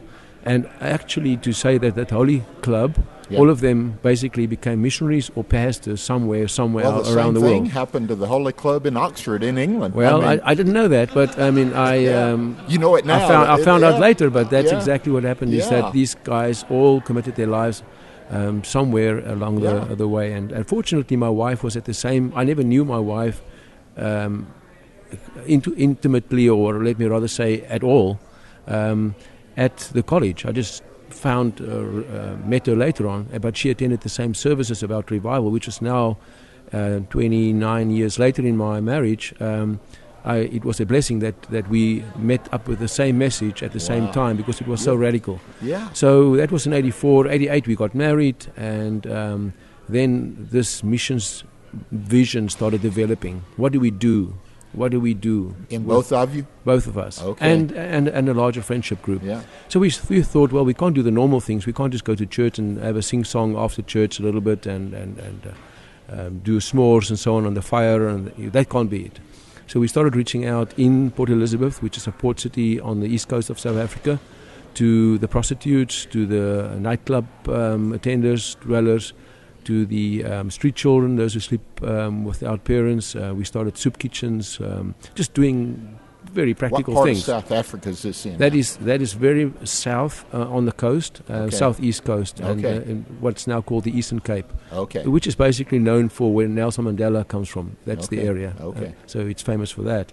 And 0.45 0.69
actually, 0.81 1.37
to 1.39 1.53
say 1.53 1.79
that 1.79 1.95
that 1.97 2.11
holy 2.11 2.45
club, 2.63 2.97
Yeah. 3.29 3.41
all 3.41 3.51
of 3.51 3.61
them 3.61 3.99
basically 4.03 4.47
became 4.47 4.83
missionaries 4.83 5.31
or 5.35 5.43
pastors 5.43 6.01
somewhere, 6.01 6.47
somewhere 6.47 6.85
well, 6.85 7.03
the 7.03 7.15
around 7.17 7.35
same 7.35 7.43
the 7.43 7.49
thing 7.49 7.67
happened 7.67 8.09
to 8.09 8.15
the 8.15 8.27
Holy 8.29 8.53
Club 8.53 8.87
in 8.87 8.97
Oxford, 8.97 9.43
in 9.43 9.59
England. 9.59 9.95
Well, 9.95 10.23
I, 10.23 10.37
mean, 10.37 10.41
I, 10.45 10.55
didn't 10.55 10.73
know 10.75 10.87
that, 10.89 11.13
but 11.13 11.37
I 11.39 11.51
mean, 11.51 11.73
I 11.73 11.95
Yeah. 12.11 12.31
um, 12.31 12.57
you 12.69 12.79
know 12.79 12.95
it 12.95 13.05
now. 13.05 13.25
I 13.25 13.29
found, 13.29 13.51
I 13.51 13.59
It- 13.59 13.65
found 13.65 13.83
yeah. 13.83 13.89
out 13.95 14.01
later, 14.01 14.31
but 14.31 14.49
that's 14.51 14.71
Yeah. 14.71 14.79
exactly 14.79 15.11
what 15.13 15.25
happened. 15.25 15.53
Is 15.55 15.69
that 15.71 15.93
these 15.93 16.15
guys 16.23 16.65
all 16.71 17.01
committed 17.01 17.35
their 17.35 17.49
lives 17.49 17.83
um, 18.31 18.63
somewhere 18.65 19.19
along 19.27 19.59
Yeah. 19.61 19.85
the 19.89 19.97
the 19.97 20.09
way, 20.09 20.33
and 20.33 20.53
unfortunately, 20.53 21.17
my 21.17 21.29
wife 21.31 21.65
was 21.65 21.77
at 21.77 21.85
the 21.85 21.95
same. 21.95 22.33
I 22.37 22.45
never 22.45 22.63
knew 22.63 22.85
my 22.85 22.99
wife 22.99 23.43
um, 23.97 24.47
into, 25.47 25.75
intimately, 25.77 26.49
or 26.49 26.83
let 26.83 26.99
me 26.99 27.07
rather 27.07 27.29
say, 27.29 27.63
at 27.63 27.83
all, 27.83 28.19
um, 28.69 29.15
at 29.57 29.77
the 29.93 30.03
college. 30.03 30.45
I 30.45 30.53
just 30.53 30.83
found 31.11 31.61
uh, 31.61 31.65
uh, 31.65 32.37
met 32.45 32.67
her 32.67 32.77
later 32.77 33.07
on, 33.09 33.29
uh, 33.33 33.39
but 33.39 33.57
she 33.57 33.71
attended 33.71 34.01
the 34.01 34.09
same 34.09 34.35
services 34.35 34.83
about 34.83 35.11
revival, 35.11 35.51
which 35.51 35.69
is 35.69 35.81
now 35.81 36.19
uh, 36.73 37.01
29 37.11 37.91
years 37.91 38.19
later 38.19 38.43
in 38.43 38.57
my 38.57 38.81
marriage. 38.81 39.35
Um, 39.41 39.81
I, 40.25 40.39
it 40.39 40.65
was 40.65 40.81
a 40.81 40.87
blessing 40.87 41.21
that, 41.21 41.41
that 41.45 41.69
we 41.69 42.05
met 42.17 42.53
up 42.53 42.67
with 42.67 42.81
the 42.81 42.89
same 42.89 43.17
message 43.17 43.63
at 43.63 43.73
the 43.73 43.79
same 43.79 44.11
time 44.11 44.37
because 44.37 44.61
it 44.61 44.67
was 44.67 44.81
so 44.81 44.97
radical. 44.97 45.39
Yeah. 45.63 45.89
So 45.93 46.35
that 46.37 46.51
was 46.51 46.67
in 46.67 46.73
84. 46.73 47.29
88, 47.29 47.69
we 47.69 47.77
got 47.77 47.95
married, 47.95 48.47
and 48.57 49.07
um, 49.07 49.53
then 49.89 50.49
this 50.51 50.83
missions 50.83 51.45
vision 51.93 52.49
started 52.49 52.83
developing. 52.83 53.45
What 53.57 53.73
do 53.73 53.79
we 53.79 53.93
do? 53.93 54.35
What 54.73 54.91
do 54.93 55.01
we 55.01 55.15
do? 55.15 55.55
In 55.71 55.85
both 55.85 56.13
of 56.13 56.35
you? 56.35 56.47
both 56.65 56.87
of 56.87 56.99
us, 56.99 57.23
Okay. 57.23 57.51
and, 57.53 57.73
and 57.73 58.09
and 58.09 58.29
a 58.29 58.35
larger 58.35 58.61
friendship 58.63 59.01
group. 59.03 59.23
Yeah. 59.23 59.41
So 59.69 59.81
we, 59.81 59.93
we 60.11 60.23
thought, 60.23 60.53
well, 60.53 60.65
we 60.65 60.75
can't 60.75 60.95
do 60.95 61.03
the 61.03 61.11
normal 61.11 61.41
things. 61.41 61.65
We 61.67 61.73
can't 61.73 61.93
just 61.93 62.05
go 62.05 62.15
to 62.15 62.27
church 62.27 62.59
and 62.59 62.79
have 62.79 62.97
a 62.97 63.03
sing 63.03 63.25
song 63.25 63.57
after 63.57 63.83
church 63.83 64.21
a 64.21 64.23
little 64.23 64.41
bit 64.43 64.67
and 64.67 64.93
and 64.95 65.19
and 65.19 65.47
uh, 65.47 65.53
um, 66.27 66.39
do 66.41 66.59
s'mores 66.61 67.09
and 67.11 67.19
so 67.19 67.37
on 67.37 67.47
on 67.47 67.55
the 67.55 67.63
fire, 67.63 68.07
and 68.09 68.27
that 68.53 68.69
can't 68.69 68.91
be 68.91 69.07
it. 69.07 69.21
So 69.67 69.81
we 69.81 69.89
started 69.89 70.15
reaching 70.15 70.45
out 70.47 70.73
in 70.79 71.11
Port 71.11 71.31
Elizabeth, 71.31 71.83
which 71.83 71.97
is 71.97 72.07
a 72.07 72.13
port 72.13 72.39
city 72.41 72.79
on 72.81 73.01
the 73.01 73.07
east 73.07 73.29
coast 73.29 73.51
of 73.51 73.59
South 73.59 73.77
Africa, 73.77 74.19
to 74.75 75.19
the 75.19 75.27
prostitutes, 75.29 76.05
to 76.07 76.27
the 76.27 76.79
nightclub 76.79 77.27
um, 77.49 77.93
attenders, 77.93 78.57
dwellers, 78.61 79.13
to 79.67 79.85
the 79.87 80.25
um, 80.25 80.51
street 80.51 80.75
children, 80.77 81.17
those 81.17 81.35
who 81.35 81.41
sleep 81.41 81.61
um, 81.83 82.25
without 82.25 82.65
parents. 82.65 83.15
Uh, 83.15 83.33
we 83.37 83.45
started 83.45 83.77
soup 83.77 83.99
kitchens, 83.99 84.59
um, 84.61 84.95
just 85.15 85.35
doing 85.35 85.99
very 86.33 86.55
practical 86.55 86.95
What 86.95 87.01
part 87.01 87.09
things. 87.09 87.19
of 87.21 87.25
South 87.25 87.53
Africa 87.53 87.89
is 87.89 88.03
this 88.03 88.27
in? 88.27 88.39
That 88.39 88.55
is 88.55 88.77
that 88.79 89.01
is 89.01 89.13
very 89.15 89.53
south 89.65 90.25
uh, 90.35 90.57
on 90.57 90.65
the 90.67 90.73
coast, 90.73 91.21
uh, 91.31 91.33
Okay. 91.47 91.57
southeast 91.57 92.05
coast, 92.05 92.41
and 92.41 92.65
Okay. 92.65 92.79
uh, 92.79 92.91
in 92.91 93.07
what's 93.21 93.47
now 93.47 93.61
called 93.63 93.85
the 93.85 93.97
Eastern 93.97 94.21
Cape, 94.21 94.47
okay. 94.73 95.05
which 95.07 95.27
is 95.27 95.35
basically 95.37 95.79
known 95.79 96.09
for 96.09 96.33
where 96.33 96.49
Nelson 96.49 96.85
Mandela 96.85 97.27
comes 97.27 97.49
from. 97.49 97.77
That's 97.87 98.09
the 98.09 98.21
area. 98.21 98.55
Okay. 98.61 98.87
Uh, 98.87 99.07
so 99.07 99.19
it's 99.21 99.43
famous 99.43 99.71
for 99.71 99.83
that. 99.83 100.13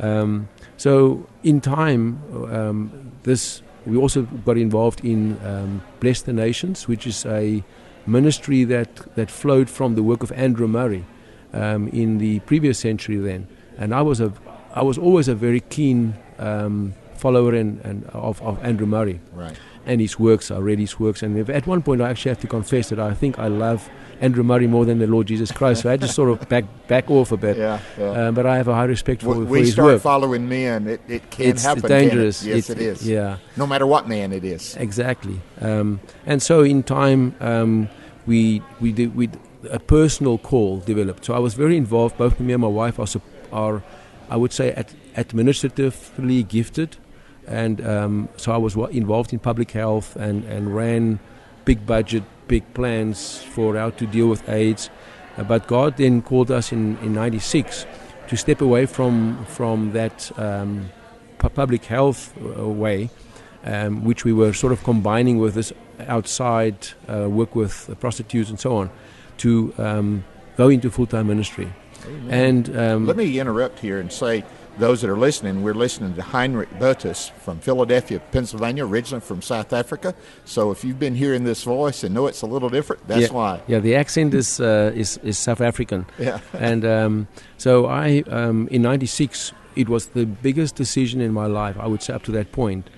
Um, 0.00 0.48
so 0.76 1.26
in 1.42 1.60
time, 1.60 2.18
um, 2.50 3.12
this 3.22 3.62
we 3.86 3.96
also 3.96 4.22
got 4.44 4.56
involved 4.56 5.04
in 5.04 5.36
um, 5.44 5.82
Bless 6.00 6.22
the 6.22 6.32
Nations, 6.32 6.88
which 6.88 7.06
is 7.06 7.26
a 7.26 7.62
ministry 8.06 8.64
that 8.64 8.96
that 9.14 9.30
flowed 9.30 9.68
from 9.70 9.94
the 9.94 10.02
work 10.02 10.22
of 10.22 10.32
Andrew 10.32 10.68
Murray 10.68 11.04
um, 11.52 11.88
in 11.88 12.18
the 12.18 12.40
previous 12.40 12.78
century. 12.78 13.16
Then, 13.16 13.46
and 13.78 13.94
I 13.94 14.02
was 14.02 14.20
a 14.20 14.32
I 14.74 14.82
was 14.82 14.98
always 14.98 15.28
a 15.28 15.34
very 15.34 15.60
keen 15.60 16.14
um, 16.38 16.94
follower 17.14 17.54
and, 17.54 17.80
and 17.84 18.04
of, 18.06 18.42
of 18.42 18.62
Andrew 18.64 18.86
Murray 18.86 19.20
Right. 19.32 19.56
And 19.86 20.00
his 20.00 20.18
works. 20.18 20.50
I 20.50 20.58
read 20.58 20.78
his 20.78 20.98
works, 21.00 21.22
and 21.22 21.48
at 21.50 21.66
one 21.66 21.82
point 21.82 22.00
I 22.02 22.10
actually 22.10 22.30
have 22.30 22.40
to 22.40 22.46
confess 22.46 22.88
that 22.90 22.98
I 22.98 23.14
think 23.14 23.38
I 23.38 23.48
love 23.48 23.88
Andrew 24.20 24.44
Murray 24.44 24.66
more 24.68 24.84
than 24.84 24.98
the 25.00 25.06
Lord 25.06 25.26
Jesus 25.26 25.50
Christ. 25.50 25.82
So 25.82 25.90
I 25.90 25.96
just 25.96 26.14
sort 26.14 26.30
of 26.30 26.48
back 26.54 26.64
back 26.86 27.10
off 27.10 27.32
a 27.32 27.36
bit. 27.36 27.56
Yeah. 27.56 27.80
yeah. 27.98 28.28
Um, 28.28 28.34
but 28.34 28.46
I 28.46 28.56
have 28.56 28.68
a 28.68 28.74
high 28.74 28.84
respect 28.84 29.22
for, 29.22 29.30
When 29.30 29.46
for 29.46 29.50
we 29.52 29.60
his 29.60 29.72
start 29.72 30.00
following 30.00 30.48
men, 30.48 30.86
it, 30.86 31.00
it 31.08 31.30
can 31.30 31.46
it's 31.46 31.64
happen. 31.64 31.88
dangerous. 31.88 32.42
It? 32.44 32.48
Yes, 32.48 32.70
It's- 32.70 32.70
it 32.70 32.86
is. 32.86 33.08
Yeah, 33.08 33.38
No 33.56 33.66
matter 33.66 33.86
what 33.86 34.08
man 34.08 34.32
it 34.32 34.44
is. 34.44 34.76
exactly. 34.76 35.40
Um, 35.60 36.00
and 36.26 36.40
so 36.42 36.62
in 36.62 36.82
time, 36.84 37.34
um, 37.40 37.88
we 38.26 38.62
we 38.80 38.92
did 38.92 39.16
we 39.16 39.28
a 39.70 39.78
personal 39.78 40.38
call 40.38 40.78
developed. 40.78 41.24
So 41.24 41.34
I 41.34 41.38
was 41.38 41.54
very 41.54 41.76
involved. 41.76 42.16
Both 42.18 42.38
me 42.40 42.52
and 42.52 42.62
my 42.62 42.68
wife 42.68 42.98
are, 43.00 43.06
are 43.52 43.82
I 44.30 44.36
would 44.36 44.52
say, 44.52 44.72
at, 44.72 44.92
administratively 45.16 46.42
gifted, 46.44 46.96
and 47.46 47.84
um, 47.86 48.28
so 48.36 48.52
I 48.52 48.56
was 48.56 48.76
involved 48.76 49.32
in 49.32 49.38
public 49.38 49.70
health 49.72 50.16
and 50.16 50.44
and 50.44 50.74
ran 50.74 51.18
big 51.64 51.86
budget, 51.86 52.22
big 52.48 52.62
plans 52.74 53.42
for 53.42 53.76
how 53.76 53.90
to 53.90 54.06
deal 54.06 54.28
with 54.28 54.48
AIDS. 54.48 54.90
Uh, 55.36 55.44
but 55.44 55.66
God 55.66 55.96
then 55.96 56.22
called 56.22 56.50
us 56.50 56.72
in 56.72 56.98
in 56.98 57.14
'96 57.14 57.86
to 58.28 58.36
step 58.36 58.60
away 58.60 58.86
from 58.86 59.44
from 59.46 59.92
that 59.92 60.30
um, 60.38 60.90
pu- 61.38 61.48
public 61.48 61.84
health 61.84 62.32
uh, 62.38 62.68
way, 62.68 63.10
um, 63.64 64.04
which 64.04 64.24
we 64.24 64.32
were 64.32 64.52
sort 64.52 64.72
of 64.72 64.82
combining 64.84 65.38
with 65.38 65.54
this 65.54 65.72
outside 66.08 66.76
uh, 67.08 67.28
work 67.28 67.54
with 67.54 67.88
uh, 67.90 67.94
prostitutes 67.94 68.50
and 68.50 68.58
so 68.58 68.76
on, 68.76 68.90
to 69.38 69.72
um, 69.78 70.24
go 70.56 70.68
into 70.68 70.90
full 70.90 71.06
time 71.06 71.26
ministry. 71.26 71.72
And 72.28 72.76
um, 72.76 73.06
Let 73.06 73.16
me 73.16 73.38
interrupt 73.38 73.78
here 73.78 74.00
and 74.00 74.12
say, 74.12 74.44
those 74.78 75.02
that 75.02 75.10
are 75.10 75.18
listening, 75.18 75.62
we're 75.62 75.74
listening 75.74 76.14
to 76.14 76.22
Heinrich 76.22 76.70
Botus 76.78 77.30
from 77.30 77.58
Philadelphia, 77.60 78.20
Pennsylvania, 78.32 78.86
originally 78.86 79.20
from 79.20 79.42
South 79.42 79.72
Africa. 79.72 80.14
So 80.44 80.70
if 80.70 80.84
you've 80.84 80.98
been 80.98 81.14
hearing 81.14 81.44
this 81.44 81.64
voice 81.64 82.04
and 82.04 82.14
know 82.14 82.26
it's 82.26 82.42
a 82.42 82.46
little 82.46 82.68
different, 82.68 83.06
that's 83.06 83.22
yeah, 83.22 83.32
why. 83.32 83.60
Yeah, 83.66 83.80
the 83.80 83.94
accent 83.96 84.34
is 84.34 84.60
uh, 84.60 84.92
is, 84.94 85.18
is 85.18 85.38
South 85.38 85.60
African. 85.60 86.06
Yeah. 86.18 86.40
and 86.54 86.84
um, 86.84 87.28
so 87.58 87.86
I, 87.86 88.22
um, 88.28 88.68
in 88.68 88.82
'96, 88.82 89.52
it 89.76 89.88
was 89.88 90.06
the 90.08 90.26
biggest 90.26 90.74
decision 90.74 91.20
in 91.20 91.32
my 91.32 91.46
life. 91.46 91.76
I 91.78 91.86
would 91.86 92.02
say 92.02 92.14
up 92.14 92.22
to 92.24 92.32
that 92.32 92.52
point. 92.52 92.88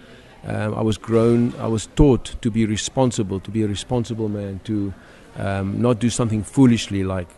Um, 0.46 0.74
I 0.74 0.82
was 0.82 0.98
grown. 0.98 1.54
I 1.58 1.66
was 1.68 1.86
taught 1.96 2.36
to 2.42 2.50
be 2.50 2.66
responsible, 2.66 3.40
to 3.40 3.50
be 3.50 3.62
a 3.62 3.68
responsible 3.68 4.28
man, 4.28 4.60
to 4.64 4.92
um, 5.36 5.80
not 5.80 5.98
do 5.98 6.10
something 6.10 6.42
foolishly 6.42 7.02
like 7.02 7.28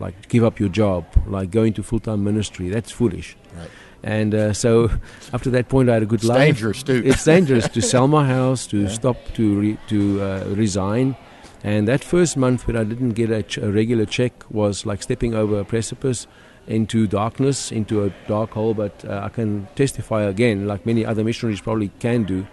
like 0.00 0.28
give 0.28 0.44
up 0.44 0.58
your 0.60 0.68
job, 0.68 1.04
like 1.26 1.50
go 1.50 1.62
into 1.62 1.82
full 1.82 2.00
time 2.00 2.24
ministry. 2.24 2.68
That's 2.68 2.90
foolish. 2.90 3.36
Right. 3.56 3.68
And 4.02 4.34
uh, 4.34 4.52
so, 4.52 4.90
after 5.32 5.48
that 5.50 5.70
point, 5.70 5.88
I 5.88 5.94
had 5.94 6.02
a 6.02 6.06
good 6.06 6.20
It's 6.20 6.28
life. 6.28 6.38
dangerous, 6.40 6.82
too. 6.82 7.02
It's 7.06 7.24
dangerous 7.24 7.66
to 7.68 7.80
sell 7.80 8.06
my 8.06 8.26
house, 8.26 8.66
to 8.66 8.86
stop, 8.98 9.16
to 9.34 9.58
re, 9.58 9.78
to 9.88 10.20
uh, 10.22 10.44
resign. 10.48 11.16
And 11.62 11.88
that 11.88 12.04
first 12.04 12.36
month 12.36 12.66
when 12.66 12.76
I 12.76 12.84
didn't 12.84 13.10
get 13.12 13.30
a, 13.30 13.42
ch- 13.42 13.56
a 13.56 13.72
regular 13.72 14.04
check 14.04 14.44
was 14.50 14.84
like 14.84 15.02
stepping 15.02 15.34
over 15.34 15.58
a 15.60 15.64
precipice 15.64 16.26
into 16.66 17.06
darkness, 17.06 17.72
into 17.72 18.04
a 18.04 18.12
dark 18.28 18.50
hole. 18.50 18.74
But 18.74 19.02
uh, 19.06 19.22
I 19.24 19.30
can 19.30 19.68
testify 19.74 20.24
again, 20.24 20.66
like 20.66 20.84
many 20.84 21.06
other 21.06 21.24
missionaries 21.24 21.62
probably 21.62 21.88
can 21.98 22.24
do, 22.24 22.46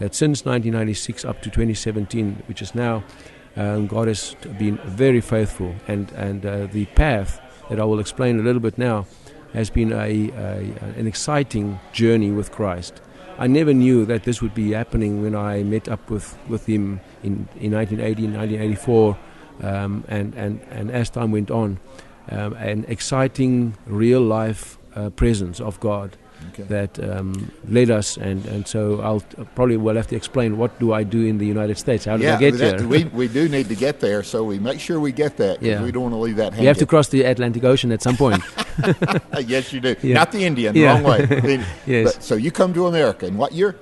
that 0.00 0.12
since 0.12 0.44
1996 0.44 1.24
up 1.24 1.36
to 1.42 1.50
2017, 1.50 2.42
which 2.46 2.60
is 2.60 2.74
now, 2.74 3.04
um, 3.56 3.86
God 3.86 4.08
has 4.08 4.34
been 4.58 4.78
very 4.84 5.20
faithful. 5.20 5.74
And, 5.88 6.10
and 6.12 6.44
uh, 6.44 6.66
the 6.66 6.86
path 6.86 7.40
that 7.68 7.80
I 7.80 7.84
will 7.84 8.00
explain 8.00 8.38
a 8.38 8.42
little 8.42 8.60
bit 8.60 8.78
now 8.78 9.06
has 9.52 9.70
been 9.70 9.92
a, 9.92 9.96
a, 9.96 10.98
an 10.98 11.06
exciting 11.06 11.80
journey 11.92 12.30
with 12.30 12.52
Christ. 12.52 13.00
I 13.38 13.46
never 13.46 13.74
knew 13.74 14.04
that 14.06 14.24
this 14.24 14.40
would 14.40 14.54
be 14.54 14.72
happening 14.72 15.22
when 15.22 15.34
I 15.34 15.62
met 15.62 15.88
up 15.88 16.10
with, 16.10 16.38
with 16.48 16.66
him 16.66 17.00
in, 17.22 17.48
in 17.60 17.72
1980, 17.72 18.22
1984, 18.28 19.18
um, 19.62 20.04
and, 20.08 20.34
and, 20.34 20.60
and 20.70 20.90
as 20.90 21.10
time 21.10 21.32
went 21.32 21.50
on, 21.50 21.78
um, 22.30 22.54
an 22.54 22.84
exciting 22.88 23.76
real 23.86 24.20
life 24.20 24.78
uh, 24.94 25.10
presence 25.10 25.60
of 25.60 25.78
God 25.80 26.16
Okay. 26.50 26.62
that 26.64 26.98
um, 26.98 27.50
led 27.68 27.90
us. 27.90 28.16
And, 28.16 28.44
and 28.46 28.66
so 28.66 29.00
I'll 29.00 29.20
probably 29.54 29.76
will 29.76 29.96
have 29.96 30.06
to 30.08 30.16
explain 30.16 30.58
what 30.58 30.78
do 30.78 30.92
I 30.92 31.02
do 31.02 31.24
in 31.24 31.38
the 31.38 31.46
United 31.46 31.78
States? 31.78 32.04
How 32.04 32.16
do 32.16 32.24
yeah, 32.24 32.36
I 32.36 32.38
get 32.38 32.54
that- 32.58 32.80
here? 32.80 32.88
we, 32.88 33.04
we 33.22 33.28
do 33.28 33.48
need 33.48 33.68
to 33.68 33.74
get 33.74 34.00
there, 34.00 34.22
so 34.22 34.44
we 34.44 34.58
make 34.58 34.80
sure 34.80 35.00
we 35.00 35.12
get 35.12 35.36
that. 35.38 35.62
Yeah. 35.62 35.82
we 35.82 35.92
don't 35.92 36.02
want 36.04 36.14
to 36.14 36.18
leave 36.18 36.36
that 36.36 36.52
hanging. 36.52 36.62
you 36.62 36.68
have 36.68 36.78
to 36.78 36.86
cross 36.86 37.08
the 37.08 37.22
Atlantic 37.24 37.64
Ocean 37.64 37.92
at 37.92 38.02
some 38.02 38.16
point. 38.16 38.42
yes, 39.46 39.72
you 39.72 39.80
do. 39.80 39.96
Yeah. 40.02 40.14
Not 40.14 40.32
the 40.32 40.44
Indian, 40.44 40.74
Yeah. 40.74 40.94
wrong 40.94 41.02
way. 41.02 41.64
Yes. 41.86 42.14
but- 42.14 42.22
so 42.22 42.34
you 42.36 42.50
come 42.50 42.72
to 42.74 42.86
America 42.86 43.26
in 43.26 43.36
what 43.36 43.52
year? 43.52 43.76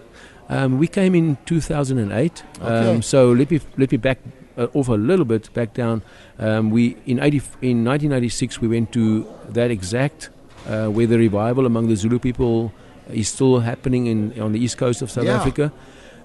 Um, 0.49 0.79
we 0.79 0.87
came 0.87 1.15
in 1.15 1.39
2008. 1.47 2.43
Okay. 2.61 2.91
Um, 2.91 3.03
so 3.03 3.33
let 3.33 3.51
me 3.51 3.61
let 3.79 3.91
me 3.91 3.97
back 3.97 4.19
uh, 4.59 4.67
off 4.75 4.89
a 4.89 4.93
little 4.93 5.25
bit, 5.25 5.53
back 5.55 5.73
down. 5.73 6.03
Um, 6.39 6.71
we 6.71 6.97
in 7.07 7.19
80, 7.19 7.39
in 7.63 7.85
1996 7.85 8.61
we 8.61 8.69
went 8.69 8.93
to 8.93 9.27
that 9.49 9.71
exact 9.71 10.29
uh, 10.67 10.89
where 10.89 11.07
the 11.07 11.19
revival 11.19 11.67
among 11.67 11.89
the 11.89 11.97
Zulu 11.97 12.19
people 12.19 12.73
is 13.13 13.29
still 13.29 13.61
happening 13.61 14.07
in 14.07 14.41
on 14.41 14.53
the 14.53 14.59
east 14.59 14.79
coast 14.79 15.03
of 15.03 15.11
South 15.11 15.25
Yeah. 15.25 15.37
Africa. 15.37 15.73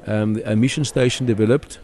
Um, 0.07 0.41
a 0.45 0.55
mission 0.55 0.85
station 0.85 1.25
developed, 1.27 1.79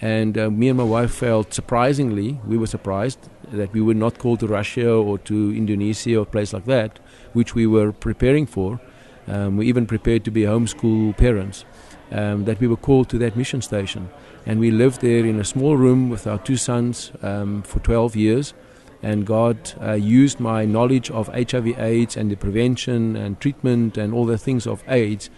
and 0.00 0.36
uh, 0.36 0.50
me 0.50 0.68
and 0.68 0.76
my 0.76 0.84
wife 0.84 1.12
felt 1.14 1.54
surprisingly 1.54 2.40
we 2.46 2.56
were 2.58 2.66
surprised 2.66 3.18
that 3.52 3.72
we 3.72 3.80
were 3.80 3.94
not 3.94 4.18
called 4.18 4.40
to 4.40 4.46
Russia 4.46 4.90
or 4.92 5.18
to 5.18 5.34
Indonesia 5.56 6.16
or 6.16 6.22
a 6.22 6.26
place 6.26 6.52
like 6.52 6.64
that, 6.66 6.98
which 7.32 7.54
we 7.54 7.66
were 7.66 7.92
preparing 7.92 8.46
for. 8.46 8.80
Um, 9.28 9.56
we 9.58 9.68
even 9.68 9.86
prepared 9.86 10.24
to 10.24 10.30
be 10.32 10.42
homeschool 10.42 11.16
parents 11.16 11.64
um, 12.10 12.44
that 12.44 12.58
we 12.60 12.66
were 12.66 12.76
called 12.76 13.08
to 13.10 13.18
that 13.18 13.36
mission 13.36 13.62
station. 13.62 14.08
And 14.44 14.58
we 14.58 14.70
lived 14.72 15.00
there 15.02 15.24
in 15.24 15.38
a 15.38 15.44
small 15.44 15.76
room 15.76 16.10
with 16.10 16.26
our 16.26 16.38
two 16.38 16.56
sons 16.56 17.12
um, 17.22 17.62
for 17.62 17.78
12 17.78 18.16
years. 18.16 18.54
And 19.02 19.26
God 19.26 19.56
uh, 19.80 19.92
used 19.92 20.38
my 20.38 20.64
knowledge 20.64 21.10
of 21.10 21.28
HIV/AIDS 21.28 22.16
and 22.16 22.30
the 22.30 22.36
prevention 22.36 23.16
and 23.16 23.40
treatment 23.40 23.98
and 23.98 24.14
all 24.14 24.26
the 24.26 24.38
things 24.38 24.66
of 24.66 24.84
AIDS 24.88 25.28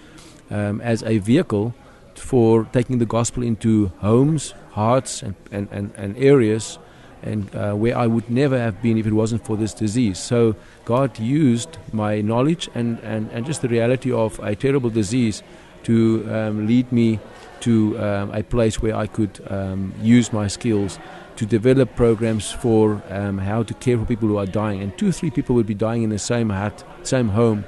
um, 0.50 0.80
as 0.80 1.02
a 1.02 1.18
vehicle 1.18 1.74
for 2.14 2.64
taking 2.72 2.98
the 2.98 3.06
gospel 3.06 3.42
into 3.42 3.90
homes, 3.98 4.54
hearts, 4.72 5.22
and, 5.22 5.34
and, 5.50 5.68
and, 5.70 5.92
and 5.96 6.16
areas 6.18 6.78
and 7.24 7.54
uh, 7.56 7.72
where 7.72 7.96
I 7.96 8.06
would 8.06 8.28
never 8.28 8.58
have 8.58 8.82
been 8.82 8.98
if 8.98 9.06
it 9.06 9.12
wasn't 9.12 9.44
for 9.46 9.56
this 9.56 9.72
disease. 9.72 10.18
So 10.18 10.54
God 10.84 11.18
used 11.18 11.78
my 11.92 12.20
knowledge 12.20 12.68
and, 12.74 12.98
and, 13.00 13.30
and 13.32 13.46
just 13.46 13.62
the 13.62 13.68
reality 13.68 14.12
of 14.12 14.38
a 14.40 14.54
terrible 14.54 14.90
disease 14.90 15.42
to 15.84 16.28
um, 16.30 16.66
lead 16.66 16.90
me 16.92 17.18
to 17.60 17.98
um, 17.98 18.30
a 18.32 18.42
place 18.42 18.82
where 18.82 18.94
I 18.94 19.06
could 19.06 19.40
um, 19.48 19.94
use 20.02 20.32
my 20.32 20.48
skills 20.48 20.98
to 21.36 21.46
develop 21.46 21.94
programs 21.96 22.50
for 22.52 23.02
um, 23.10 23.38
how 23.38 23.62
to 23.64 23.74
care 23.74 23.98
for 23.98 24.04
people 24.04 24.28
who 24.28 24.38
are 24.38 24.46
dying. 24.46 24.80
And 24.82 24.96
two, 24.96 25.10
three 25.12 25.30
people 25.30 25.54
would 25.56 25.66
be 25.66 25.74
dying 25.74 26.02
in 26.02 26.10
the 26.10 26.18
same 26.18 26.50
hut, 26.50 26.84
same 27.02 27.28
home. 27.30 27.64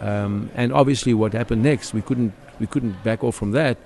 Um, 0.00 0.50
and 0.54 0.72
obviously, 0.72 1.14
what 1.14 1.32
happened 1.32 1.62
next, 1.62 1.92
we 1.94 2.02
couldn't 2.02 2.32
we 2.60 2.66
couldn't 2.66 3.02
back 3.04 3.24
off 3.24 3.34
from 3.36 3.50
that. 3.52 3.76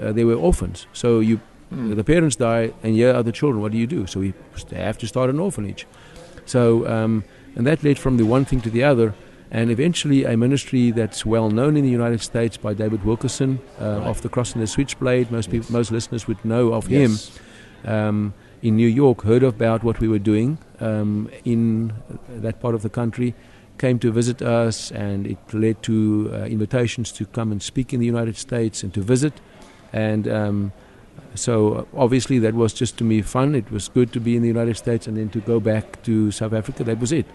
Uh, 0.00 0.12
they 0.12 0.24
were 0.24 0.34
orphans, 0.34 0.86
so 0.92 1.20
you 1.20 1.40
the 1.70 2.04
parents 2.04 2.36
die, 2.36 2.72
and 2.82 2.94
here 2.94 3.14
are 3.14 3.22
the 3.22 3.32
children. 3.32 3.62
What 3.62 3.72
do 3.72 3.78
you 3.78 3.86
do? 3.86 4.06
So 4.06 4.20
we 4.20 4.34
have 4.72 4.98
to 4.98 5.06
start 5.06 5.30
an 5.30 5.40
orphanage. 5.40 5.86
So 6.44 6.86
um, 6.86 7.24
and 7.56 7.66
that 7.66 7.82
led 7.82 7.98
from 7.98 8.16
the 8.18 8.24
one 8.26 8.44
thing 8.44 8.60
to 8.62 8.70
the 8.70 8.84
other, 8.84 9.14
and 9.50 9.70
eventually 9.70 10.24
a 10.24 10.36
ministry 10.36 10.90
that's 10.90 11.24
well 11.24 11.48
known 11.50 11.76
in 11.78 11.84
the 11.84 11.90
United 11.90 12.20
States 12.20 12.58
by 12.58 12.74
David 12.74 13.04
Wilkerson 13.04 13.58
uh, 13.80 13.84
of 14.10 14.20
the 14.20 14.28
Cross 14.28 14.52
and 14.54 14.62
the 14.62 14.66
Switchblade. 14.66 15.30
Most 15.30 15.50
people, 15.50 15.72
most 15.72 15.90
listeners 15.90 16.26
would 16.28 16.44
know 16.44 16.74
of 16.74 16.90
Yes. 16.90 17.38
him 17.84 17.90
um, 17.94 18.34
in 18.62 18.76
New 18.76 18.86
York. 18.86 19.22
Heard 19.22 19.42
about 19.42 19.82
what 19.82 20.00
we 20.00 20.08
were 20.08 20.20
doing 20.20 20.58
um, 20.80 21.28
in 21.44 21.92
that 22.28 22.60
part 22.60 22.74
of 22.74 22.82
the 22.82 22.88
country. 22.88 23.34
Came 23.78 23.98
to 23.98 24.12
visit 24.12 24.40
us, 24.40 24.92
and 24.92 25.26
it 25.26 25.38
led 25.52 25.82
to 25.84 26.30
uh, 26.32 26.36
invitations 26.44 27.10
to 27.12 27.26
come 27.26 27.50
and 27.50 27.62
speak 27.62 27.92
in 27.92 28.00
the 28.00 28.06
United 28.06 28.36
States 28.36 28.82
and 28.82 28.94
to 28.94 29.02
visit. 29.02 29.32
And 29.92 30.28
um, 30.28 30.72
so, 31.34 31.88
obviously, 31.94 32.38
that 32.38 32.54
was 32.54 32.72
just 32.72 32.96
to 32.98 33.04
me 33.04 33.22
fun. 33.22 33.54
It 33.54 33.70
was 33.70 33.88
good 33.88 34.12
to 34.12 34.20
be 34.20 34.36
in 34.36 34.42
the 34.42 34.48
United 34.48 34.76
States 34.76 35.06
and 35.06 35.16
then 35.16 35.30
to 35.30 35.40
go 35.40 35.58
back 35.58 36.02
to 36.04 36.30
South 36.30 36.52
Africa. 36.52 36.84
That 36.84 37.00
was 37.00 37.12
it. 37.12 37.26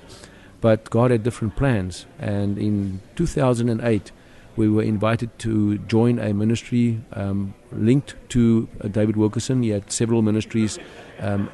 But 0.62 0.90
God 0.90 1.12
had 1.12 1.24
different 1.24 1.56
plans. 1.56 2.06
And 2.20 2.58
in 2.58 3.02
2008, 3.16 4.12
we 4.58 4.68
were 4.68 4.82
invited 4.82 5.38
to 5.40 5.78
join 5.78 6.20
a 6.20 6.34
ministry 6.34 7.00
um, 7.14 7.54
linked 7.72 8.16
to 8.30 8.68
uh, 8.82 8.88
David 8.88 9.16
Wilkerson. 9.16 9.64
He 9.64 9.70
had 9.70 9.92
several 9.92 10.22
ministries 10.22 10.80
um, 11.20 11.50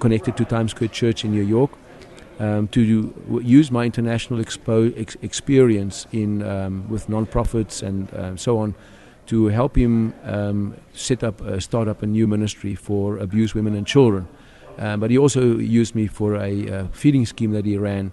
connected 0.00 0.36
to 0.36 0.44
Times 0.44 0.72
Square 0.72 0.88
Church 0.88 1.24
in 1.24 1.30
New 1.30 1.44
York. 1.44 1.70
Um, 2.40 2.68
to 2.68 2.86
do, 2.86 3.40
use 3.42 3.70
my 3.70 3.84
international 3.84 4.38
expo- 4.40 4.96
ex- 4.96 5.16
experience 5.22 6.06
in 6.12 6.42
um, 6.42 6.88
with 6.88 7.08
nonprofits 7.08 7.82
and 7.82 8.14
um, 8.14 8.38
so 8.38 8.58
on 8.58 8.74
to 9.26 9.46
help 9.46 9.76
him 9.76 10.14
um, 10.22 10.76
set 10.92 11.24
up, 11.24 11.42
uh, 11.42 11.58
start 11.58 11.88
up 11.88 12.02
a 12.02 12.06
new 12.06 12.28
ministry 12.28 12.74
for 12.74 13.18
abused 13.18 13.54
women 13.54 13.74
and 13.74 13.86
children. 13.86 14.28
Um, 14.78 15.00
but 15.00 15.10
he 15.10 15.18
also 15.18 15.56
used 15.56 15.96
me 15.96 16.06
for 16.06 16.36
a 16.36 16.70
uh, 16.70 16.86
feeding 16.92 17.26
scheme 17.26 17.50
that 17.52 17.64
he 17.64 17.76
ran. 17.76 18.12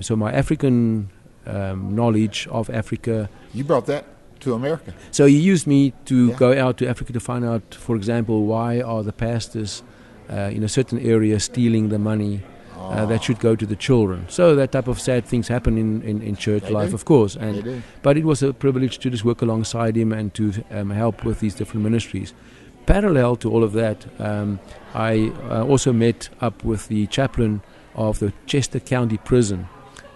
So 0.00 0.16
my 0.16 0.32
African 0.32 1.08
um, 1.48 1.94
knowledge 1.94 2.46
of 2.50 2.70
Africa. 2.70 3.28
You 3.54 3.64
brought 3.64 3.86
that 3.86 4.04
to 4.40 4.54
America. 4.54 4.92
So 5.10 5.26
he 5.26 5.36
used 5.38 5.66
me 5.66 5.92
to 6.04 6.28
Yeah. 6.28 6.34
go 6.36 6.50
out 6.66 6.76
to 6.78 6.86
Africa 6.88 7.12
to 7.12 7.20
find 7.20 7.44
out, 7.44 7.74
for 7.74 7.96
example, 7.96 8.46
why 8.46 8.80
are 8.80 9.02
the 9.02 9.12
pastors 9.12 9.82
uh, 10.30 10.50
in 10.56 10.62
a 10.62 10.68
certain 10.68 10.98
area 10.98 11.40
stealing 11.40 11.88
the 11.88 11.98
money 11.98 12.42
uh, 12.78 13.04
that 13.06 13.22
should 13.24 13.40
go 13.40 13.56
to 13.56 13.66
the 13.66 13.76
children. 13.76 14.24
So 14.28 14.54
that 14.54 14.70
type 14.72 14.88
of 14.88 15.00
sad 15.00 15.24
things 15.26 15.48
happen 15.48 15.76
in, 15.76 16.02
in, 16.02 16.22
in 16.22 16.36
church 16.36 16.62
They 16.64 16.70
life, 16.70 16.90
do. 16.90 16.94
of 16.94 17.04
course. 17.04 17.34
And 17.36 17.82
but 18.02 18.16
it 18.16 18.24
was 18.24 18.42
a 18.42 18.52
privilege 18.52 18.98
to 18.98 19.10
just 19.10 19.24
work 19.24 19.42
alongside 19.42 19.96
him 19.96 20.12
and 20.12 20.32
to 20.34 20.52
um, 20.70 20.90
help 20.90 21.24
with 21.24 21.40
these 21.40 21.54
different 21.54 21.82
ministries. 21.82 22.32
Parallel 22.86 23.36
to 23.36 23.50
all 23.50 23.62
of 23.64 23.72
that, 23.72 24.06
um, 24.20 24.60
I 24.94 25.32
uh, 25.50 25.64
also 25.64 25.92
met 25.92 26.30
up 26.40 26.64
with 26.64 26.88
the 26.88 27.06
chaplain 27.08 27.60
of 27.94 28.18
the 28.20 28.32
Chester 28.46 28.80
County 28.80 29.18
Prison 29.18 29.68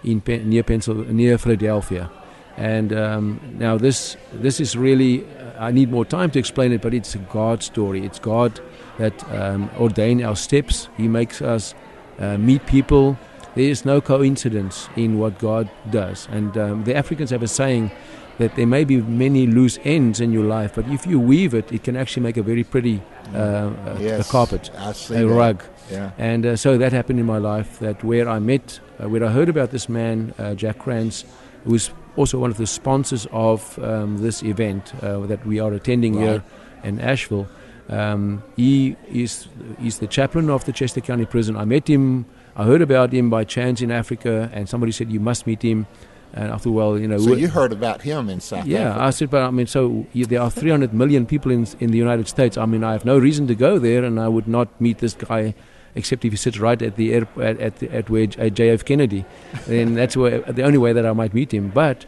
in 0.03 0.21
Pen- 0.21 0.49
near 0.49 0.63
Pencil- 0.63 1.05
near 1.13 1.37
Philadelphia. 1.37 2.09
And 2.57 2.93
um, 2.93 3.39
now 3.57 3.77
this 3.77 4.17
this 4.31 4.59
is 4.59 4.75
really 4.77 5.25
I 5.59 5.71
need 5.71 5.89
more 5.91 6.05
time 6.05 6.29
to 6.31 6.39
explain 6.39 6.71
it, 6.71 6.81
but 6.81 6.93
it's 6.93 7.15
a 7.15 7.19
God 7.19 7.63
story. 7.63 8.05
It's 8.05 8.19
God 8.19 8.59
that 8.97 9.23
um, 9.31 9.69
ordained 9.79 10.21
our 10.23 10.35
steps. 10.35 10.89
He 10.97 11.07
makes 11.07 11.41
us 11.41 11.73
uh, 12.19 12.37
meet 12.37 12.65
people. 12.65 13.17
There 13.55 13.69
is 13.69 13.85
no 13.85 14.01
coincidence 14.01 14.89
in 14.95 15.19
what 15.19 15.37
God 15.39 15.69
does. 15.91 16.27
And 16.31 16.57
um, 16.57 16.83
the 16.83 16.95
Africans 16.95 17.29
have 17.29 17.43
a 17.43 17.47
saying 17.47 17.91
that 18.39 18.55
there 18.55 18.65
may 18.67 18.83
be 18.83 18.97
many 18.97 19.45
loose 19.45 19.77
ends 19.83 20.19
in 20.19 20.33
your 20.33 20.45
life, 20.45 20.73
but 20.75 20.87
if 20.87 21.05
you 21.05 21.19
weave 21.19 21.53
it, 21.53 21.71
it 21.71 21.83
can 21.83 21.95
actually 21.95 22.23
make 22.23 22.37
a 22.37 22.41
very 22.41 22.63
pretty 22.63 22.99
uh, 23.33 23.37
uh, 23.37 23.97
Yes, 23.99 24.27
a 24.27 24.31
carpet, 24.31 24.71
a 25.11 25.23
rug. 25.25 25.63
Yeah. 25.91 26.11
And 26.17 26.45
uh, 26.45 26.55
so 26.55 26.77
that 26.77 26.93
happened 26.93 27.19
in 27.19 27.25
my 27.27 27.37
life. 27.37 27.77
That 27.79 28.03
where 28.03 28.27
I 28.27 28.39
met, 28.39 28.79
uh, 29.01 29.09
where 29.09 29.23
I 29.23 29.29
heard 29.29 29.49
about 29.49 29.71
this 29.71 29.87
man, 29.89 30.33
uh, 30.37 30.53
Jack 30.55 30.79
Krantz, 30.79 31.25
who 31.65 31.71
was 31.71 31.91
also 32.15 32.39
one 32.39 32.51
of 32.51 32.57
the 32.57 32.67
sponsors 32.67 33.27
of 33.31 33.77
um, 33.79 34.17
this 34.21 34.43
event 34.43 34.93
uh, 35.01 35.19
that 35.27 35.45
we 35.45 35.59
are 35.59 35.73
attending 35.73 36.15
Right. 36.15 36.23
here 36.25 36.43
in 36.83 36.99
Asheville. 36.99 37.47
Um, 37.89 38.43
he 38.55 38.95
is 39.11 39.47
he's 39.79 39.99
the 39.99 40.07
chaplain 40.07 40.49
of 40.49 40.63
the 40.65 40.71
Chester 40.71 41.01
County 41.01 41.25
Prison. 41.25 41.55
I 41.57 41.65
met 41.65 41.87
him. 41.89 42.25
I 42.55 42.63
heard 42.65 42.81
about 42.81 43.11
him 43.11 43.29
by 43.29 43.43
chance 43.43 43.81
in 43.81 43.91
Africa, 43.91 44.49
and 44.53 44.69
somebody 44.69 44.91
said 44.91 45.11
you 45.11 45.19
must 45.19 45.47
meet 45.47 45.61
him. 45.63 45.85
And 46.35 46.51
I 46.51 46.57
thought, 46.57 46.71
well, 46.71 46.97
you 46.97 47.07
know, 47.07 47.19
So 47.19 47.35
you 47.35 47.47
heard 47.47 47.71
about 47.71 48.01
him 48.01 48.27
in 48.29 48.39
South 48.41 48.65
yeah, 48.65 48.89
Africa. 48.89 49.03
I 49.03 49.09
said, 49.11 49.29
but 49.29 49.41
I 49.43 49.51
mean, 49.51 49.67
so 49.67 50.07
you, 50.13 50.25
there 50.25 50.41
are 50.41 50.49
300 50.49 50.91
million 50.93 51.25
people 51.25 51.51
in 51.51 51.67
in 51.79 51.91
the 51.91 51.97
United 51.97 52.27
States. 52.27 52.57
I 52.57 52.65
mean, 52.65 52.83
I 52.83 52.91
have 52.93 53.05
no 53.05 53.17
reason 53.19 53.45
to 53.47 53.55
go 53.55 53.77
there, 53.79 54.03
and 54.03 54.19
I 54.19 54.27
would 54.29 54.47
not 54.47 54.67
meet 54.81 54.97
this 54.99 55.13
guy, 55.13 55.53
except 55.95 56.25
if 56.25 56.33
you 56.33 56.37
sit 56.37 56.59
right 56.59 56.81
at 56.81 56.95
the 56.95 57.13
air, 57.13 57.27
at 57.39 57.59
at, 57.59 57.75
the, 57.77 57.89
at 57.91 58.09
where 58.09 58.27
JF 58.27 58.85
Kennedy. 58.85 59.25
then 59.67 59.95
that's 59.95 60.17
where, 60.17 60.39
the 60.39 60.63
only 60.63 60.77
way 60.77 60.93
that 60.93 61.05
I 61.05 61.13
might 61.13 61.33
meet 61.33 61.53
him. 61.53 61.69
But 61.69 62.05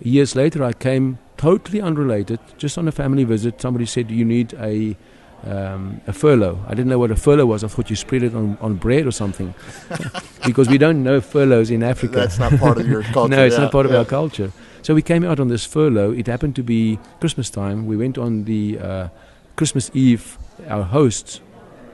years 0.00 0.34
later, 0.34 0.64
I 0.64 0.72
came 0.72 1.18
totally 1.36 1.80
unrelated, 1.80 2.40
just 2.58 2.76
on 2.78 2.88
a 2.88 2.92
family 2.92 3.24
visit. 3.24 3.60
Somebody 3.60 3.86
said 3.86 4.10
you 4.10 4.24
need 4.24 4.54
a 4.54 4.96
um, 5.44 6.00
a 6.06 6.12
furlough. 6.12 6.64
I 6.66 6.70
didn't 6.70 6.88
know 6.88 6.98
what 6.98 7.10
a 7.10 7.16
furlough 7.16 7.46
was. 7.46 7.62
I 7.62 7.68
thought 7.68 7.90
you 7.90 7.96
spread 7.96 8.22
it 8.22 8.34
on, 8.34 8.58
on 8.60 8.74
bread 8.74 9.06
or 9.06 9.12
something, 9.12 9.54
because 10.44 10.68
we 10.68 10.78
don't 10.78 11.02
know 11.02 11.20
furloughs 11.20 11.70
in 11.70 11.82
Africa. 11.82 12.16
That's 12.16 12.38
not 12.38 12.58
part 12.58 12.78
of 12.78 12.88
your 12.88 13.02
culture. 13.14 13.36
no, 13.36 13.44
it's 13.44 13.54
yeah, 13.54 13.62
not 13.62 13.72
part 13.72 13.86
of 13.86 13.92
yeah. 13.92 13.98
our 13.98 14.04
culture. 14.04 14.52
So 14.82 14.94
we 14.94 15.02
came 15.02 15.24
out 15.24 15.38
on 15.38 15.48
this 15.48 15.64
furlough. 15.64 16.12
It 16.12 16.26
happened 16.26 16.56
to 16.56 16.62
be 16.62 16.98
Christmas 17.20 17.50
time. 17.50 17.86
We 17.86 17.96
went 17.96 18.18
on 18.18 18.44
the 18.44 18.78
uh, 18.78 19.08
Christmas 19.56 19.90
Eve. 19.94 20.38
Our 20.66 20.82
hosts, 20.82 21.40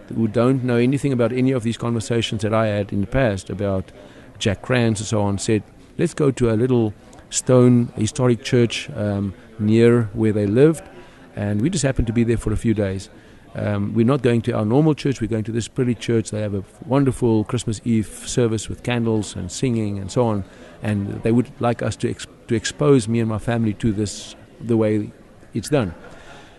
who 0.08 0.28
don't 0.28 0.64
know 0.64 0.76
anything 0.76 1.12
about 1.12 1.32
any 1.32 1.52
of 1.52 1.62
these 1.62 1.76
conversations 1.76 2.42
that 2.42 2.54
I 2.54 2.66
had 2.66 2.92
in 2.92 3.00
the 3.00 3.06
past 3.06 3.50
about 3.50 3.92
Jack 4.38 4.62
Krantz 4.62 5.00
and 5.00 5.06
so 5.06 5.22
on, 5.22 5.38
said, 5.38 5.62
"Let's 5.98 6.14
go 6.14 6.30
to 6.30 6.50
a 6.50 6.56
little 6.56 6.92
stone 7.30 7.92
historic 7.96 8.42
church 8.42 8.90
um, 8.90 9.34
near 9.58 10.10
where 10.12 10.32
they 10.32 10.46
lived." 10.46 10.82
And 11.36 11.60
we 11.60 11.70
just 11.70 11.84
happened 11.84 12.06
to 12.06 12.12
be 12.12 12.24
there 12.24 12.36
for 12.36 12.52
a 12.52 12.56
few 12.56 12.74
days. 12.74 13.10
Um, 13.54 13.94
we're 13.94 14.04
not 14.04 14.22
going 14.22 14.42
to 14.42 14.52
our 14.52 14.64
normal 14.64 14.94
church. 14.94 15.20
We're 15.20 15.28
going 15.28 15.44
to 15.44 15.52
this 15.52 15.68
pretty 15.68 15.94
church. 15.94 16.30
They 16.30 16.40
have 16.40 16.54
a 16.54 16.64
wonderful 16.86 17.44
Christmas 17.44 17.80
Eve 17.84 18.08
service 18.26 18.68
with 18.68 18.82
candles 18.82 19.36
and 19.36 19.50
singing 19.50 19.98
and 19.98 20.10
so 20.10 20.26
on. 20.26 20.44
And 20.82 21.22
they 21.22 21.30
would 21.30 21.50
like 21.60 21.80
us 21.80 21.96
to 21.96 22.10
ex- 22.10 22.26
to 22.48 22.54
expose 22.54 23.08
me 23.08 23.20
and 23.20 23.28
my 23.28 23.38
family 23.38 23.74
to 23.74 23.92
this 23.92 24.34
the 24.60 24.76
way 24.76 25.12
it's 25.54 25.68
done. 25.68 25.94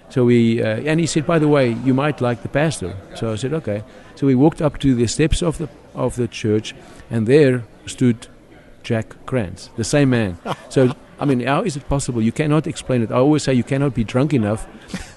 So 0.10 0.26
we 0.26 0.62
uh, 0.62 0.82
and 0.92 1.00
he 1.00 1.06
said, 1.08 1.26
by 1.26 1.40
the 1.40 1.48
way, 1.48 1.70
you 1.86 1.94
might 1.94 2.22
like 2.22 2.42
the 2.42 2.50
pastor. 2.50 2.96
So 3.16 3.34
I 3.34 3.36
said, 3.36 3.54
okay. 3.54 3.84
So 4.16 4.28
we 4.28 4.36
walked 4.36 4.62
up 4.62 4.78
to 4.80 4.96
the 4.96 5.08
steps 5.08 5.42
of 5.42 5.58
the 5.58 5.68
of 5.94 6.16
the 6.16 6.28
church, 6.28 6.76
and 7.10 7.28
there 7.28 7.64
stood 7.86 8.28
Jack 8.84 9.16
Krantz, 9.26 9.70
the 9.78 9.84
same 9.84 10.10
man. 10.10 10.38
So 10.70 10.92
I 11.20 11.26
mean, 11.26 11.40
how 11.48 11.64
is 11.64 11.76
it 11.78 11.88
possible? 11.88 12.22
You 12.22 12.32
cannot 12.32 12.68
explain 12.68 13.02
it. 13.02 13.10
I 13.12 13.16
always 13.16 13.44
say 13.44 13.54
you 13.54 13.64
cannot 13.64 13.94
be 13.94 14.04
drunk 14.04 14.34
enough 14.34 14.68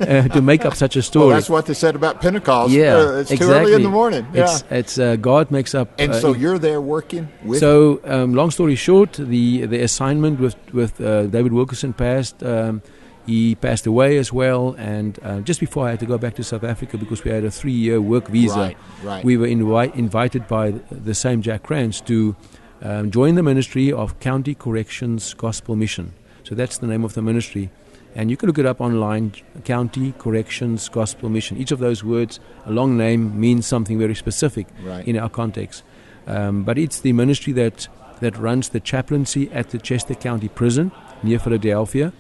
uh, 0.00 0.28
to 0.28 0.40
make 0.40 0.64
up 0.64 0.74
such 0.74 0.96
a 0.96 1.02
story. 1.02 1.26
Well, 1.26 1.36
that's 1.36 1.50
what 1.50 1.66
they 1.66 1.74
said 1.74 1.96
about 1.96 2.20
Pentecost. 2.20 2.70
yeah, 2.72 2.96
Uh, 2.96 3.20
it's 3.20 3.30
exactly. 3.30 3.46
too 3.46 3.52
early 3.52 3.72
in 3.74 3.82
the 3.82 3.90
morning. 3.90 4.24
Yeah. 4.32 4.44
It's 4.44 4.64
it's 4.70 4.98
uh, 4.98 5.16
God 5.16 5.50
makes 5.50 5.74
up. 5.74 5.88
and 5.98 6.12
uh, 6.12 6.20
so 6.20 6.34
you're 6.34 6.58
there 6.58 6.80
working 6.80 7.26
with. 7.44 7.58
so, 7.60 8.00
um, 8.04 8.34
long 8.34 8.50
story 8.52 8.76
short, 8.76 9.12
the 9.14 9.66
the 9.66 9.82
assignment 9.82 10.38
with 10.40 10.56
with 10.72 11.00
uh, 11.00 11.26
David 11.26 11.52
Wilkerson 11.52 11.92
passed. 11.92 12.42
Um, 12.42 12.80
he 13.28 13.54
passed 13.66 13.86
away 13.92 14.10
as 14.18 14.32
well, 14.32 14.62
and 14.78 15.10
uh, 15.22 15.40
just 15.50 15.60
before 15.60 15.86
I 15.86 15.90
had 15.90 16.00
to 16.00 16.06
go 16.14 16.18
back 16.24 16.34
to 16.36 16.42
South 16.52 16.64
Africa 16.64 16.94
because 16.96 17.20
we 17.24 17.30
had 17.30 17.44
a 17.44 17.50
three-year 17.60 18.00
work 18.00 18.26
visa, 18.28 18.58
Right, 18.58 18.76
right. 19.10 19.24
we 19.28 19.36
were 19.36 19.46
invi- 19.56 19.94
invited 19.94 20.42
by 20.48 20.66
the 20.90 21.14
same 21.14 21.42
Jack 21.42 21.62
Krantz 21.68 22.00
to 22.10 22.34
um, 22.82 23.10
join 23.10 23.34
the 23.34 23.42
ministry 23.42 23.92
of 23.92 24.18
County 24.20 24.54
Corrections 24.54 25.34
Gospel 25.34 25.76
Mission. 25.76 26.06
So 26.44 26.54
that's 26.54 26.78
the 26.78 26.86
name 26.86 27.04
of 27.04 27.12
the 27.12 27.22
ministry. 27.22 27.68
And 28.14 28.30
you 28.30 28.36
can 28.38 28.46
look 28.48 28.58
it 28.58 28.66
up 28.72 28.80
online, 28.80 29.32
County 29.64 30.14
Corrections 30.18 30.88
Gospel 30.88 31.28
Mission. 31.28 31.58
Each 31.58 31.70
of 31.72 31.78
those 31.80 32.02
words, 32.02 32.40
a 32.64 32.72
long 32.72 32.96
name, 32.96 33.38
means 33.38 33.66
something 33.66 33.98
very 33.98 34.14
specific 34.14 34.66
Right. 34.82 35.06
in 35.06 35.18
our 35.18 35.28
context. 35.28 35.82
Um, 36.26 36.62
but 36.64 36.78
it's 36.78 37.00
the 37.00 37.12
ministry 37.12 37.52
that, 37.54 37.88
that 38.20 38.34
runs 38.38 38.70
the 38.70 38.80
chaplaincy 38.80 39.50
at 39.52 39.66
the 39.70 39.78
Chester 39.78 40.14
County 40.14 40.48
Prison 40.48 40.90
near 41.22 41.38
Philadelphia. 41.38 42.12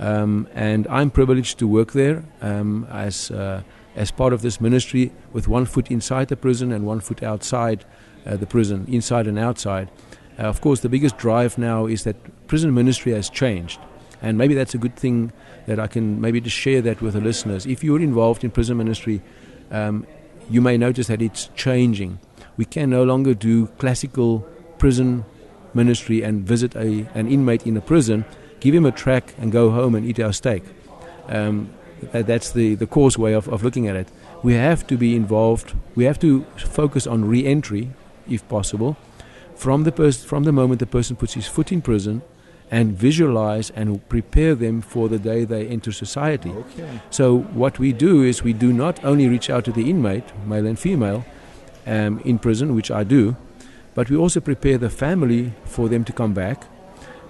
Um, 0.00 0.48
and 0.54 0.86
I'm 0.88 1.10
privileged 1.10 1.58
to 1.58 1.68
work 1.68 1.92
there 1.92 2.24
um, 2.40 2.86
as, 2.90 3.30
uh, 3.30 3.62
as 3.94 4.10
part 4.10 4.32
of 4.32 4.40
this 4.40 4.60
ministry 4.60 5.12
with 5.32 5.46
one 5.46 5.66
foot 5.66 5.90
inside 5.90 6.28
the 6.28 6.36
prison 6.36 6.72
and 6.72 6.86
one 6.86 7.00
foot 7.00 7.22
outside 7.22 7.84
uh, 8.26 8.36
the 8.36 8.46
prison, 8.46 8.86
inside 8.88 9.26
and 9.26 9.38
outside. 9.38 9.90
Uh, 10.38 10.44
of 10.44 10.62
course, 10.62 10.80
the 10.80 10.88
biggest 10.88 11.18
drive 11.18 11.58
now 11.58 11.84
is 11.84 12.04
that 12.04 12.16
prison 12.48 12.72
ministry 12.72 13.12
has 13.12 13.28
changed. 13.28 13.78
And 14.22 14.38
maybe 14.38 14.54
that's 14.54 14.74
a 14.74 14.78
good 14.78 14.96
thing 14.96 15.32
that 15.66 15.78
I 15.78 15.86
can 15.86 16.18
maybe 16.20 16.40
just 16.40 16.56
share 16.56 16.80
that 16.82 17.02
with 17.02 17.12
the 17.12 17.20
listeners. 17.20 17.66
If 17.66 17.84
you're 17.84 18.00
involved 18.00 18.42
in 18.42 18.50
prison 18.50 18.78
ministry, 18.78 19.20
um, 19.70 20.06
you 20.48 20.62
may 20.62 20.78
notice 20.78 21.08
that 21.08 21.20
it's 21.20 21.50
changing. 21.54 22.18
We 22.56 22.64
can 22.64 22.88
no 22.88 23.04
longer 23.04 23.34
do 23.34 23.66
classical 23.78 24.40
prison 24.78 25.24
ministry 25.74 26.22
and 26.22 26.42
visit 26.46 26.74
a, 26.74 27.06
an 27.14 27.28
inmate 27.28 27.66
in 27.66 27.76
a 27.76 27.80
prison, 27.80 28.24
give 28.60 28.74
him 28.74 28.86
a 28.86 28.92
track, 28.92 29.34
and 29.38 29.50
go 29.50 29.70
home 29.70 29.94
and 29.94 30.06
eat 30.06 30.20
our 30.20 30.32
steak. 30.32 30.62
Um, 31.28 31.70
that, 32.12 32.26
that's 32.26 32.50
the, 32.52 32.74
the 32.74 32.86
coarse 32.86 33.18
way 33.18 33.32
of, 33.32 33.48
of 33.48 33.62
looking 33.62 33.88
at 33.88 33.96
it. 33.96 34.08
We 34.42 34.54
have 34.54 34.86
to 34.86 34.96
be 34.96 35.16
involved, 35.16 35.74
we 35.94 36.04
have 36.04 36.18
to 36.20 36.44
focus 36.56 37.06
on 37.06 37.26
re 37.26 37.44
entry, 37.44 37.90
if 38.28 38.46
possible, 38.48 38.96
from 39.54 39.84
the, 39.84 39.92
pers- 39.92 40.24
from 40.24 40.44
the 40.44 40.52
moment 40.52 40.80
the 40.80 40.86
person 40.86 41.16
puts 41.16 41.34
his 41.34 41.46
foot 41.46 41.70
in 41.72 41.82
prison 41.82 42.22
and 42.70 42.96
visualize 42.96 43.70
and 43.70 44.08
prepare 44.08 44.54
them 44.54 44.80
for 44.80 45.08
the 45.08 45.18
day 45.18 45.44
they 45.44 45.66
enter 45.66 45.92
society. 45.92 46.50
Okay. 46.50 47.00
So 47.10 47.38
what 47.38 47.78
we 47.78 47.92
do 47.92 48.22
is 48.22 48.42
we 48.42 48.52
do 48.52 48.72
not 48.72 49.04
only 49.04 49.28
reach 49.28 49.50
out 49.50 49.64
to 49.64 49.72
the 49.72 49.90
inmate, 49.90 50.24
male 50.46 50.66
and 50.66 50.78
female, 50.78 51.24
um, 51.86 52.20
in 52.24 52.38
prison, 52.38 52.74
which 52.74 52.90
I 52.90 53.02
do, 53.04 53.36
but 53.94 54.08
we 54.08 54.16
also 54.16 54.40
prepare 54.40 54.78
the 54.78 54.88
family 54.90 55.52
for 55.64 55.88
them 55.88 56.04
to 56.04 56.12
come 56.12 56.32
back. 56.32 56.64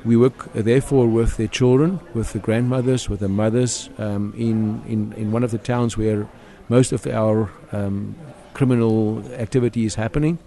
We 0.05 0.17
work 0.17 0.53
therefore 0.55 1.07
with 1.07 1.37
their 1.37 1.49
children, 1.49 2.01
with 2.15 2.33
the 2.33 2.39
grandmothers, 2.39 3.09
with 3.11 3.21
the 3.21 3.29
mothers 3.29 3.91
um, 3.99 4.33
in, 4.37 4.83
in, 4.87 5.13
in 5.13 5.31
one 5.31 5.45
of 5.45 5.51
the 5.51 5.59
towns 5.59 5.97
where 5.99 6.27
most 6.69 6.93
of 6.93 7.07
our 7.07 7.51
um, 7.73 8.15
criminal 8.55 9.23
activity 9.35 9.85
is 9.85 9.97
happening. 9.97 10.39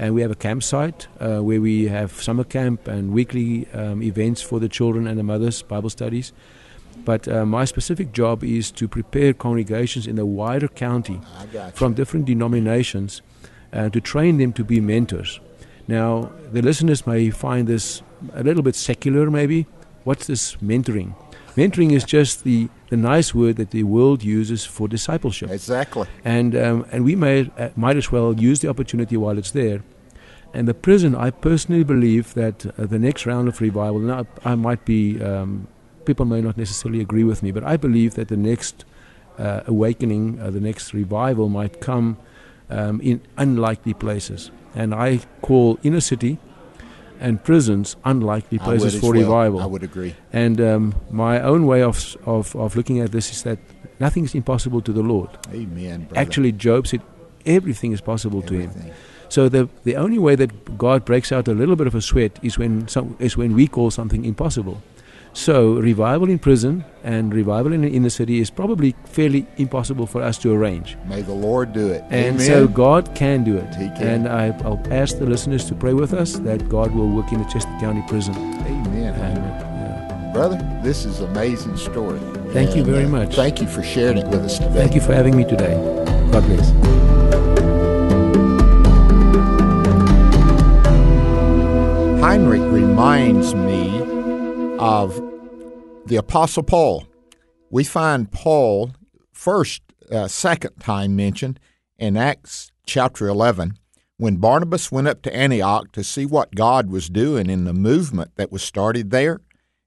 And 0.00 0.14
we 0.14 0.22
have 0.22 0.30
a 0.30 0.36
campsite 0.36 1.08
uh, 1.20 1.38
where 1.38 1.60
we 1.60 1.86
have 1.88 2.12
summer 2.22 2.44
camp 2.44 2.88
and 2.88 3.12
weekly 3.12 3.68
um, 3.72 4.02
events 4.02 4.42
for 4.42 4.60
the 4.60 4.68
children 4.68 5.06
and 5.06 5.18
the 5.18 5.22
mothers, 5.22 5.62
Bible 5.62 5.90
studies. 5.90 6.32
But 7.04 7.28
uh, 7.28 7.46
my 7.46 7.64
specific 7.64 8.12
job 8.12 8.42
is 8.42 8.70
to 8.72 8.88
prepare 8.88 9.32
congregations 9.32 10.06
in 10.06 10.16
the 10.16 10.26
wider 10.26 10.68
county 10.68 11.20
from 11.74 11.94
different 11.94 12.26
denominations 12.26 13.22
uh, 13.72 13.88
to 13.90 14.00
train 14.00 14.38
them 14.38 14.52
to 14.54 14.64
be 14.64 14.80
mentors. 14.80 15.40
Now, 15.86 16.32
the 16.52 16.62
listeners 16.62 17.06
may 17.06 17.30
find 17.30 17.66
this 17.66 18.02
a 18.34 18.42
little 18.42 18.62
bit 18.62 18.74
secular, 18.74 19.30
maybe. 19.30 19.66
What's 20.04 20.26
this 20.26 20.56
mentoring? 20.56 21.14
Mentoring 21.56 21.92
is 21.92 22.04
just 22.04 22.44
the, 22.44 22.68
the 22.88 22.96
nice 22.96 23.34
word 23.34 23.56
that 23.56 23.72
the 23.72 23.82
world 23.82 24.22
uses 24.22 24.64
for 24.64 24.86
discipleship. 24.86 25.50
Exactly. 25.50 26.06
And, 26.24 26.56
um, 26.56 26.86
and 26.92 27.04
we 27.04 27.16
may, 27.16 27.50
uh, 27.58 27.70
might 27.74 27.96
as 27.96 28.12
well 28.12 28.32
use 28.32 28.60
the 28.60 28.68
opportunity 28.68 29.16
while 29.16 29.36
it's 29.38 29.50
there. 29.50 29.82
And 30.54 30.66
the 30.66 30.74
prison, 30.74 31.14
I 31.14 31.30
personally 31.30 31.84
believe 31.84 32.34
that 32.34 32.64
uh, 32.66 32.86
the 32.86 32.98
next 32.98 33.26
round 33.26 33.48
of 33.48 33.60
revival, 33.60 33.98
now 33.98 34.26
I 34.44 34.54
might 34.54 34.84
be, 34.84 35.20
um, 35.22 35.68
people 36.04 36.24
may 36.24 36.40
not 36.40 36.56
necessarily 36.56 37.00
agree 37.00 37.24
with 37.24 37.42
me, 37.42 37.50
but 37.50 37.64
I 37.64 37.76
believe 37.76 38.14
that 38.14 38.28
the 38.28 38.36
next 38.36 38.84
uh, 39.36 39.62
awakening, 39.66 40.40
uh, 40.40 40.50
the 40.50 40.60
next 40.60 40.94
revival 40.94 41.48
might 41.48 41.80
come 41.80 42.18
um, 42.70 43.00
in 43.00 43.20
unlikely 43.36 43.94
places. 43.94 44.50
And 44.74 44.94
I 44.94 45.20
call 45.42 45.78
inner 45.82 46.00
city 46.00 46.38
and 47.20 47.42
prisons 47.42 47.96
unlikely 48.04 48.58
places 48.58 48.98
for 48.98 49.12
well. 49.12 49.22
revival. 49.22 49.60
I 49.60 49.66
would 49.66 49.82
agree. 49.82 50.14
And 50.32 50.60
um, 50.60 50.94
my 51.10 51.40
own 51.40 51.66
way 51.66 51.82
of, 51.82 52.16
of, 52.26 52.54
of 52.56 52.76
looking 52.76 53.00
at 53.00 53.12
this 53.12 53.30
is 53.30 53.42
that 53.42 53.58
nothing 54.00 54.24
is 54.24 54.34
impossible 54.34 54.80
to 54.82 54.92
the 54.92 55.02
Lord. 55.02 55.30
Amen, 55.52 56.04
brother. 56.04 56.20
Actually, 56.20 56.52
Job 56.52 56.86
said 56.86 57.02
everything 57.46 57.92
is 57.92 58.00
possible 58.00 58.42
to 58.42 58.54
him. 58.54 58.70
So 59.28 59.48
the 59.48 59.68
the 59.84 59.96
only 59.96 60.18
way 60.18 60.36
that 60.36 60.78
God 60.78 61.04
breaks 61.04 61.32
out 61.32 61.48
a 61.48 61.52
little 61.52 61.76
bit 61.76 61.86
of 61.86 61.94
a 61.94 62.00
sweat 62.00 62.38
is 62.42 62.58
when 62.58 62.88
some, 62.88 63.14
is 63.18 63.36
when 63.36 63.54
we 63.54 63.66
call 63.66 63.90
something 63.90 64.24
impossible. 64.24 64.80
So 65.38 65.74
revival 65.74 66.28
in 66.30 66.40
prison 66.40 66.84
and 67.04 67.32
revival 67.32 67.72
in 67.72 67.82
the 67.82 67.88
inner 67.88 68.10
city 68.10 68.40
is 68.40 68.50
probably 68.50 68.96
fairly 69.04 69.46
impossible 69.56 70.04
for 70.04 70.20
us 70.20 70.36
to 70.38 70.52
arrange. 70.52 70.98
May 71.06 71.22
the 71.22 71.32
Lord 71.32 71.72
do 71.72 71.90
it. 71.92 72.02
And 72.10 72.34
Amen. 72.34 72.40
so 72.40 72.66
God 72.66 73.14
can 73.14 73.44
do 73.44 73.56
it. 73.56 73.72
He 73.76 73.86
can. 73.90 74.02
And 74.02 74.28
I, 74.28 74.48
I'll 74.64 74.82
ask 74.90 75.16
the 75.16 75.26
listeners 75.26 75.64
to 75.66 75.76
pray 75.76 75.94
with 75.94 76.12
us 76.12 76.40
that 76.40 76.68
God 76.68 76.92
will 76.92 77.08
work 77.08 77.30
in 77.30 77.40
the 77.40 77.48
Chester 77.48 77.70
County 77.78 78.02
prison. 78.08 78.34
Amen. 78.34 79.14
And, 79.14 79.38
uh, 79.38 80.32
Brother, 80.32 80.58
this 80.82 81.04
is 81.04 81.20
an 81.20 81.30
amazing 81.30 81.76
story. 81.76 82.18
Thank 82.52 82.74
you 82.74 82.82
very 82.82 83.04
uh, 83.04 83.08
much. 83.08 83.36
Thank 83.36 83.60
you 83.60 83.68
for 83.68 83.84
sharing 83.84 84.18
it 84.18 84.26
with 84.26 84.40
us 84.40 84.58
today. 84.58 84.74
Thank 84.74 84.96
you 84.96 85.00
for 85.00 85.14
having 85.14 85.36
me 85.36 85.44
today. 85.44 85.74
God 86.32 86.44
bless. 86.46 86.68
Heinrich 92.20 92.72
reminds 92.72 93.54
me 93.54 94.02
of 94.80 95.27
the 96.08 96.16
Apostle 96.16 96.62
Paul. 96.62 97.06
We 97.70 97.84
find 97.84 98.32
Paul 98.32 98.92
first, 99.32 99.82
uh, 100.10 100.26
second 100.26 100.76
time 100.80 101.14
mentioned 101.14 101.60
in 101.98 102.16
Acts 102.16 102.72
chapter 102.86 103.28
11, 103.28 103.74
when 104.16 104.36
Barnabas 104.36 104.90
went 104.90 105.06
up 105.06 105.22
to 105.22 105.36
Antioch 105.36 105.92
to 105.92 106.02
see 106.02 106.24
what 106.24 106.54
God 106.54 106.90
was 106.90 107.10
doing 107.10 107.50
in 107.50 107.64
the 107.64 107.74
movement 107.74 108.32
that 108.36 108.50
was 108.50 108.62
started 108.62 109.10
there, 109.10 109.40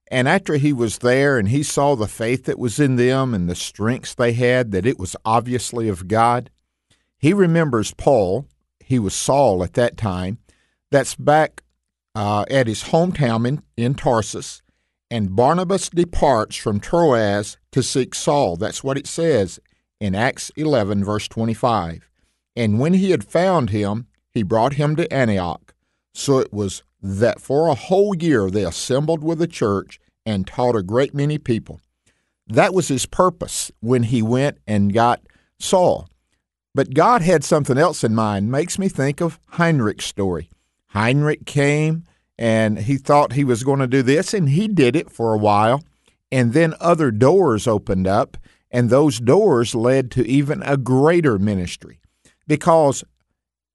and 0.09 0.27
after 0.27 0.57
he 0.57 0.71
was 0.71 0.99
there 0.99 1.39
and 1.39 1.49
he 1.49 1.63
saw 1.63 1.95
the 1.95 2.07
faith 2.07 2.45
that 2.45 2.59
was 2.59 2.79
in 2.79 2.97
them 2.97 3.33
and 3.33 3.49
the 3.49 3.55
strengths 3.55 4.13
they 4.13 4.33
had, 4.33 4.71
that 4.71 4.85
it 4.85 4.99
was 4.99 5.15
obviously 5.25 5.89
of 5.89 6.07
God, 6.07 6.51
he 7.17 7.33
remembers 7.33 7.93
Paul, 7.93 8.45
he 8.79 8.99
was 8.99 9.15
Saul 9.15 9.63
at 9.63 9.73
that 9.73 9.97
time, 9.97 10.37
that's 10.91 11.15
back 11.15 11.63
uh, 12.13 12.45
at 12.51 12.67
his 12.67 12.85
hometown 12.85 13.47
in, 13.47 13.63
in 13.75 13.95
Tarsus, 13.95 14.61
and 15.11 15.35
Barnabas 15.35 15.89
departs 15.89 16.55
from 16.55 16.79
Troas 16.79 17.57
to 17.73 17.83
seek 17.83 18.15
Saul. 18.15 18.55
That's 18.55 18.81
what 18.81 18.97
it 18.97 19.05
says 19.05 19.59
in 19.99 20.15
Acts 20.15 20.51
11, 20.55 21.03
verse 21.03 21.27
25. 21.27 22.09
And 22.55 22.79
when 22.79 22.93
he 22.93 23.11
had 23.11 23.25
found 23.25 23.71
him, 23.71 24.07
he 24.31 24.41
brought 24.41 24.73
him 24.73 24.95
to 24.95 25.13
Antioch. 25.13 25.75
So 26.13 26.39
it 26.39 26.53
was 26.53 26.83
that 27.01 27.41
for 27.41 27.67
a 27.67 27.75
whole 27.75 28.15
year 28.15 28.49
they 28.49 28.63
assembled 28.63 29.21
with 29.21 29.39
the 29.39 29.47
church 29.47 29.99
and 30.25 30.47
taught 30.47 30.77
a 30.77 30.83
great 30.83 31.13
many 31.13 31.37
people. 31.37 31.81
That 32.47 32.73
was 32.73 32.87
his 32.87 33.05
purpose 33.05 33.69
when 33.81 34.03
he 34.03 34.21
went 34.21 34.59
and 34.65 34.93
got 34.93 35.21
Saul. 35.59 36.07
But 36.73 36.93
God 36.93 37.21
had 37.21 37.43
something 37.43 37.77
else 37.77 38.03
in 38.03 38.15
mind. 38.15 38.49
Makes 38.49 38.79
me 38.79 38.87
think 38.87 39.21
of 39.21 39.39
Heinrich's 39.51 40.05
story. 40.05 40.49
Heinrich 40.87 41.45
came 41.45 42.05
and 42.41 42.79
he 42.79 42.97
thought 42.97 43.33
he 43.33 43.43
was 43.43 43.63
going 43.63 43.77
to 43.81 43.87
do 43.87 44.01
this, 44.01 44.33
and 44.33 44.49
he 44.49 44.67
did 44.67 44.95
it 44.95 45.11
for 45.11 45.31
a 45.31 45.37
while. 45.37 45.83
And 46.31 46.53
then 46.53 46.73
other 46.79 47.11
doors 47.11 47.67
opened 47.67 48.07
up, 48.07 48.35
and 48.71 48.89
those 48.89 49.19
doors 49.19 49.75
led 49.75 50.09
to 50.11 50.27
even 50.27 50.63
a 50.63 50.75
greater 50.75 51.37
ministry. 51.37 51.99
Because 52.47 53.03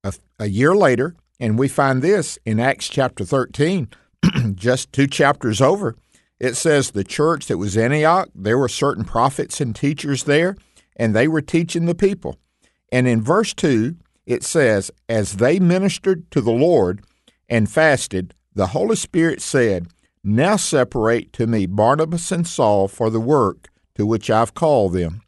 a, 0.03 0.13
a 0.41 0.47
year 0.47 0.75
later, 0.75 1.15
and 1.39 1.57
we 1.57 1.69
find 1.69 2.03
this 2.03 2.41
in 2.45 2.59
Acts 2.59 2.89
chapter 2.89 3.25
13, 3.25 3.89
just 4.57 4.93
two 4.93 5.07
chapters 5.07 5.61
over, 5.61 5.95
it 6.41 6.55
says 6.57 6.91
the 6.91 7.05
church 7.05 7.47
that 7.47 7.59
was 7.59 7.77
Antioch, 7.77 8.31
there 8.35 8.59
were 8.59 8.69
certain 8.69 9.05
prophets 9.05 9.61
and 9.61 9.77
teachers 9.77 10.25
there, 10.25 10.57
and 10.97 11.15
they 11.15 11.29
were 11.29 11.41
teaching 11.41 11.87
the 11.87 11.95
people. 11.95 12.37
And 12.91 13.07
in 13.07 13.23
verse 13.23 13.55
2, 13.55 13.95
it 14.27 14.43
says, 14.43 14.91
As 15.09 15.35
they 15.35 15.61
ministered 15.61 16.29
to 16.33 16.41
the 16.41 16.51
Lord 16.51 17.05
and 17.49 17.71
fasted, 17.71 18.35
the 18.57 18.69
Holy 18.69 18.97
Spirit 18.97 19.43
said, 19.43 19.89
Now 20.25 20.57
separate 20.57 21.33
to 21.35 21.47
me 21.47 21.67
Barnabas 21.67 22.33
and 22.33 22.47
Saul 22.47 22.89
for 22.89 23.11
the 23.11 23.21
work 23.21 23.69
to 23.97 24.07
which 24.07 24.31
I've 24.31 24.55
called 24.55 24.95
them. 24.95 25.21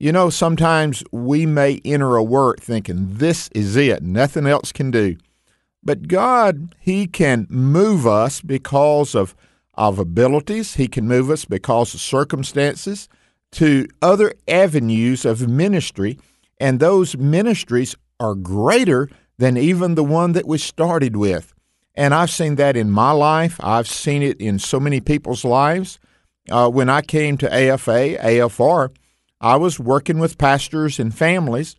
You 0.00 0.10
know, 0.10 0.30
sometimes 0.30 1.04
we 1.12 1.44
may 1.44 1.82
enter 1.84 2.16
a 2.16 2.22
work 2.22 2.60
thinking, 2.60 3.18
This 3.18 3.48
is 3.54 3.76
it, 3.76 4.02
nothing 4.02 4.46
else 4.46 4.72
can 4.72 4.90
do. 4.90 5.16
But 5.84 6.08
God, 6.08 6.74
He 6.80 7.06
can 7.06 7.46
move 7.50 8.06
us 8.06 8.40
because 8.40 9.14
of, 9.14 9.36
of 9.74 9.98
abilities, 9.98 10.74
He 10.74 10.88
can 10.88 11.06
move 11.06 11.30
us 11.30 11.44
because 11.44 11.92
of 11.92 12.00
circumstances 12.00 13.06
to 13.52 13.86
other 14.00 14.32
avenues 14.48 15.26
of 15.26 15.46
ministry, 15.46 16.18
and 16.58 16.80
those 16.80 17.18
ministries 17.18 17.96
are 18.18 18.34
greater 18.34 19.10
than 19.36 19.58
even 19.58 19.94
the 19.94 20.04
one 20.04 20.32
that 20.32 20.46
we 20.46 20.56
started 20.56 21.16
with. 21.16 21.52
And 21.94 22.14
I've 22.14 22.30
seen 22.30 22.56
that 22.56 22.76
in 22.76 22.90
my 22.90 23.10
life. 23.10 23.60
I've 23.62 23.88
seen 23.88 24.22
it 24.22 24.40
in 24.40 24.58
so 24.58 24.80
many 24.80 25.00
people's 25.00 25.44
lives. 25.44 25.98
Uh, 26.50 26.68
when 26.68 26.88
I 26.88 27.02
came 27.02 27.36
to 27.38 27.52
AFA, 27.52 28.16
AFR, 28.18 28.90
I 29.40 29.56
was 29.56 29.78
working 29.78 30.18
with 30.18 30.38
pastors 30.38 30.98
and 30.98 31.14
families. 31.14 31.76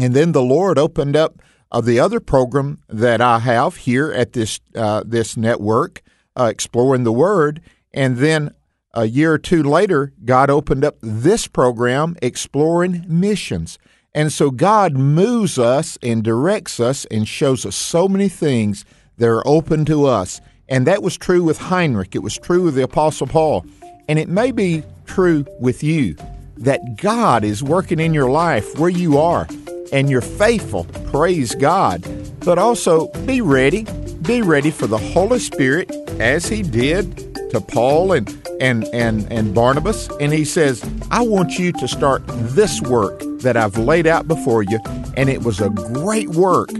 And 0.00 0.14
then 0.14 0.32
the 0.32 0.42
Lord 0.42 0.78
opened 0.78 1.16
up 1.16 1.40
uh, 1.72 1.80
the 1.80 1.98
other 2.00 2.20
program 2.20 2.78
that 2.88 3.20
I 3.20 3.40
have 3.40 3.76
here 3.76 4.12
at 4.12 4.32
this 4.32 4.60
uh, 4.74 5.02
this 5.04 5.36
network, 5.36 6.02
uh, 6.38 6.44
exploring 6.44 7.04
the 7.04 7.12
Word. 7.12 7.60
And 7.92 8.18
then 8.18 8.54
a 8.94 9.06
year 9.06 9.32
or 9.34 9.38
two 9.38 9.62
later, 9.62 10.12
God 10.24 10.50
opened 10.50 10.84
up 10.84 10.96
this 11.00 11.46
program, 11.46 12.16
exploring 12.22 13.04
missions. 13.08 13.78
And 14.14 14.32
so 14.32 14.50
God 14.50 14.94
moves 14.94 15.58
us 15.58 15.98
and 16.02 16.22
directs 16.24 16.80
us 16.80 17.04
and 17.06 17.28
shows 17.28 17.66
us 17.66 17.76
so 17.76 18.08
many 18.08 18.28
things 18.28 18.84
that 19.18 19.28
are 19.28 19.46
open 19.46 19.84
to 19.86 20.06
us. 20.06 20.40
And 20.68 20.86
that 20.86 21.02
was 21.02 21.16
true 21.16 21.42
with 21.42 21.58
Heinrich. 21.58 22.14
It 22.14 22.22
was 22.22 22.36
true 22.36 22.62
with 22.62 22.74
the 22.74 22.82
Apostle 22.82 23.26
Paul. 23.26 23.64
And 24.08 24.18
it 24.18 24.28
may 24.28 24.52
be 24.52 24.82
true 25.06 25.46
with 25.60 25.82
you 25.82 26.16
that 26.56 26.96
God 26.96 27.44
is 27.44 27.62
working 27.62 28.00
in 28.00 28.14
your 28.14 28.30
life 28.30 28.78
where 28.78 28.90
you 28.90 29.18
are 29.18 29.46
and 29.92 30.10
you're 30.10 30.20
faithful. 30.20 30.84
Praise 31.10 31.54
God. 31.54 32.04
But 32.40 32.58
also 32.58 33.08
be 33.26 33.40
ready. 33.40 33.84
Be 34.22 34.42
ready 34.42 34.70
for 34.70 34.86
the 34.86 34.98
Holy 34.98 35.38
Spirit 35.38 35.90
as 36.20 36.48
He 36.48 36.62
did 36.62 37.16
to 37.50 37.60
Paul 37.60 38.12
and, 38.12 38.28
and, 38.60 38.84
and, 38.92 39.30
and 39.32 39.54
Barnabas. 39.54 40.08
And 40.20 40.32
He 40.32 40.44
says, 40.44 40.84
I 41.10 41.22
want 41.22 41.58
you 41.58 41.72
to 41.72 41.88
start 41.88 42.22
this 42.26 42.80
work 42.82 43.20
that 43.40 43.56
I've 43.56 43.78
laid 43.78 44.06
out 44.06 44.28
before 44.28 44.62
you. 44.62 44.78
And 45.16 45.28
it 45.28 45.42
was 45.42 45.60
a 45.60 45.70
great 45.70 46.28
work 46.30 46.70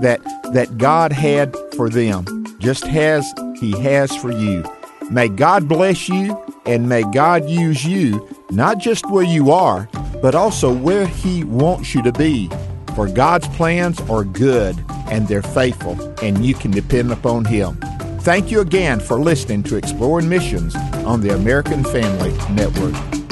that 0.00 0.22
that 0.52 0.78
God 0.78 1.12
had 1.12 1.54
for 1.76 1.88
them, 1.88 2.24
just 2.58 2.86
as 2.86 3.24
He 3.58 3.78
has 3.80 4.14
for 4.16 4.30
you. 4.30 4.64
May 5.10 5.28
God 5.28 5.68
bless 5.68 6.08
you 6.08 6.40
and 6.66 6.88
may 6.88 7.02
God 7.12 7.48
use 7.48 7.84
you, 7.84 8.26
not 8.50 8.78
just 8.78 9.08
where 9.10 9.24
you 9.24 9.50
are, 9.50 9.88
but 10.22 10.34
also 10.34 10.72
where 10.72 11.06
He 11.06 11.44
wants 11.44 11.94
you 11.94 12.02
to 12.02 12.12
be. 12.12 12.48
For 12.94 13.08
God's 13.08 13.48
plans 13.48 14.00
are 14.02 14.24
good 14.24 14.82
and 15.10 15.28
they're 15.28 15.42
faithful, 15.42 16.00
and 16.22 16.44
you 16.44 16.54
can 16.54 16.70
depend 16.70 17.12
upon 17.12 17.44
Him. 17.44 17.76
Thank 18.20 18.50
you 18.50 18.60
again 18.60 19.00
for 19.00 19.18
listening 19.18 19.62
to 19.64 19.76
Exploring 19.76 20.28
Missions 20.28 20.74
on 21.04 21.20
the 21.20 21.34
American 21.34 21.84
Family 21.84 22.32
Network. 22.54 23.23